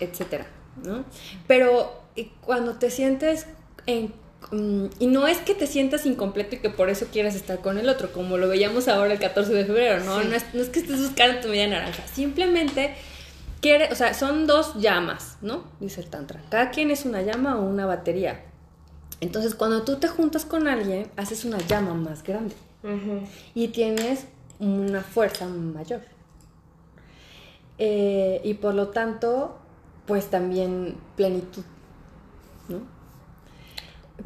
[0.00, 0.46] etcétera,
[0.82, 1.04] ¿no?
[1.46, 2.02] Pero
[2.40, 3.46] cuando te sientes
[3.86, 4.12] en
[4.50, 7.78] mm, y no es que te sientas incompleto y que por eso quieras estar con
[7.78, 10.20] el otro, como lo veíamos ahora el 14 de febrero, ¿no?
[10.20, 10.28] Sí.
[10.28, 12.94] No, es, no es que estés buscando tu media naranja, simplemente
[13.64, 15.64] quiere, o sea, son dos llamas, ¿no?
[15.80, 16.42] Dice el Tantra.
[16.50, 18.42] Cada quien es una llama o una batería.
[19.20, 22.54] Entonces, cuando tú te juntas con alguien, haces una llama más grande
[23.54, 24.26] y tienes
[24.58, 26.02] una fuerza mayor.
[27.78, 29.58] Eh, y por lo tanto,
[30.06, 31.64] pues también plenitud,
[32.68, 32.80] ¿no?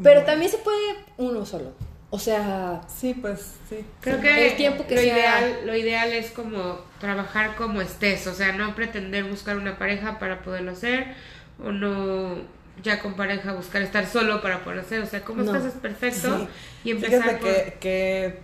[0.02, 0.24] Pero Bueno.
[0.24, 0.78] también se puede
[1.16, 1.72] uno solo.
[2.10, 3.84] O sea, Sí, pues sí.
[4.00, 4.22] Creo Sí.
[4.22, 8.34] que, El tiempo que lo, sea- ideal, lo ideal es como trabajar como estés, o
[8.34, 11.14] sea, no pretender buscar una pareja para poderlo hacer,
[11.62, 12.36] o no
[12.82, 15.54] ya con pareja buscar estar solo para poderlo hacer, o sea, como No.
[15.54, 16.48] estás es perfecto Sí.
[16.84, 18.38] y empezar Fíjate que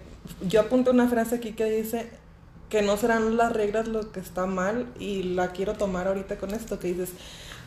[0.47, 2.11] yo apunto una frase aquí que dice
[2.69, 6.53] que no serán las reglas lo que está mal y la quiero tomar ahorita con
[6.53, 7.11] esto que dices,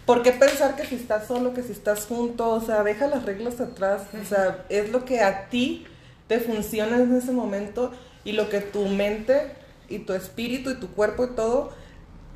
[0.05, 3.25] ¿por qué pensar que si estás solo, que si estás junto, o sea, deja las
[3.25, 5.85] reglas atrás, o sea, es lo que a ti
[6.27, 7.91] te funciona en ese momento
[8.23, 9.53] y lo que tu mente
[9.89, 11.71] y tu espíritu y tu cuerpo y todo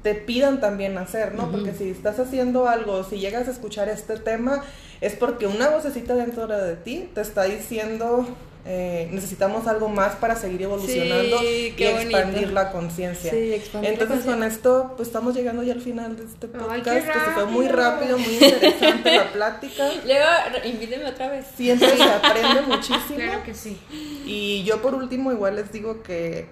[0.03, 1.51] te pidan también hacer, ¿no?
[1.51, 4.63] Porque si estás haciendo algo, si llegas a escuchar este tema,
[4.99, 8.25] es porque una vocecita dentro de ti te está diciendo,
[8.63, 12.17] eh, necesitamos algo más para seguir evolucionando Sí, y bonito.
[12.17, 13.31] expandir la conciencia.
[13.31, 17.07] Sí, expandir la Entonces con esto, pues estamos llegando ya al final de este podcast,
[17.07, 18.17] que se fue muy rápido.
[18.19, 19.83] muy interesante la plática.
[20.05, 20.25] luego
[20.65, 21.45] invíteme otra vez.
[21.55, 23.15] Siempre se aprende muchísimo.
[23.15, 23.77] Claro que sí.
[24.25, 26.45] Y yo por último igual les digo que,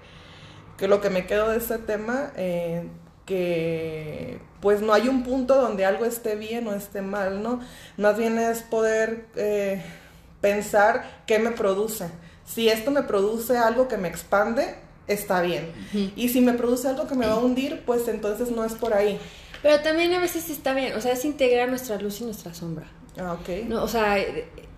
[0.78, 2.88] que lo que me quedo de este tema, eh,
[3.28, 7.60] que pues no hay un punto donde algo esté bien o esté mal, ¿no?
[7.98, 9.82] Más bien es poder eh,
[10.42, 12.10] pensar qué me produce.
[12.46, 14.76] Si esto me produce algo que me expande,
[15.08, 15.72] está bien.
[16.16, 18.94] Y si me produce algo que me va a hundir, pues entonces no es por
[18.94, 19.20] ahí.
[19.62, 22.88] Pero también a veces está bien, o sea, es integrar nuestra luz y nuestra sombra.
[23.20, 23.68] Ah, ok.
[23.68, 24.18] No, o sea,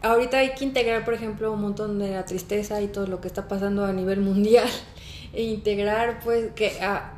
[0.01, 3.27] ahorita hay que integrar, por ejemplo, un montón de la tristeza y todo lo que
[3.27, 4.67] está pasando a nivel mundial.
[5.33, 7.13] E integrar, pues, que a,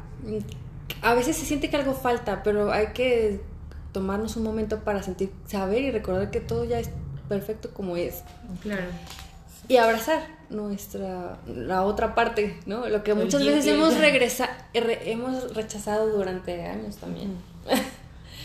[1.01, 3.41] a veces se siente que algo falta, pero hay que
[3.91, 6.91] tomarnos un momento para sentir, saber y recordar que todo ya es
[7.29, 8.23] perfecto como es.
[8.61, 8.83] Claro.
[9.67, 12.87] Y abrazar nuestra, la otra parte, ¿no?
[12.89, 17.37] Lo que muchas veces hemos regresa, re- hemos rechazado durante años también.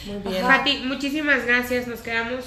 [0.06, 0.42] Muy bien.
[0.44, 2.44] Fati, muchísimas gracias, nos quedamos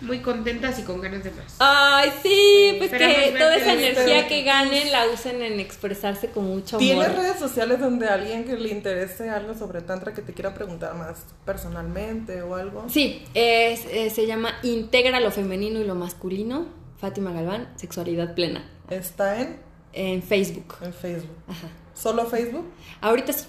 [0.00, 1.56] muy contentas y con ganas de más.
[1.58, 6.44] Ay, sí, pues que toda esa en energía que ganen la usen en expresarse con
[6.46, 6.86] mucho amor.
[6.88, 10.94] ¿Tienes redes sociales donde alguien que le interese algo sobre Tantra que te quiera preguntar
[10.94, 12.86] más personalmente o algo?
[12.88, 16.66] Sí, es- eh, se llama Integra lo femenino y lo masculino.
[16.98, 18.68] Fátima Galván, Sexualidad Plena.
[18.90, 19.58] Está en,
[19.92, 20.76] En Facebook.
[20.82, 21.36] en Facebook.
[21.48, 21.68] Ajá.
[21.94, 22.66] ¿Solo Facebook?
[23.00, 23.46] Ahorita sí.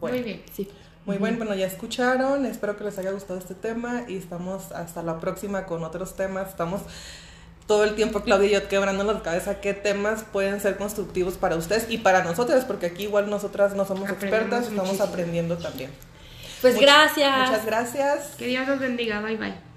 [0.00, 0.42] Bueno, Muy bien.
[0.52, 0.68] Sí.
[1.04, 2.46] Muy bueno, bueno, ya escucharon.
[2.46, 6.48] Espero que les haya gustado este tema y estamos hasta la próxima con otros temas.
[6.48, 6.82] Estamos
[7.66, 11.56] todo el tiempo, Claudia y yo, quebrando la cabeza qué temas pueden ser constructivos para
[11.56, 15.08] ustedes y para nosotras, porque aquí igual nosotras no somos Aprendemos expertas, estamos muchísimo.
[15.08, 15.90] aprendiendo también.
[16.60, 17.48] Pues Much- gracias.
[17.48, 18.26] Muchas gracias.
[18.38, 19.71] Que Dios nos bendiga, bye bye.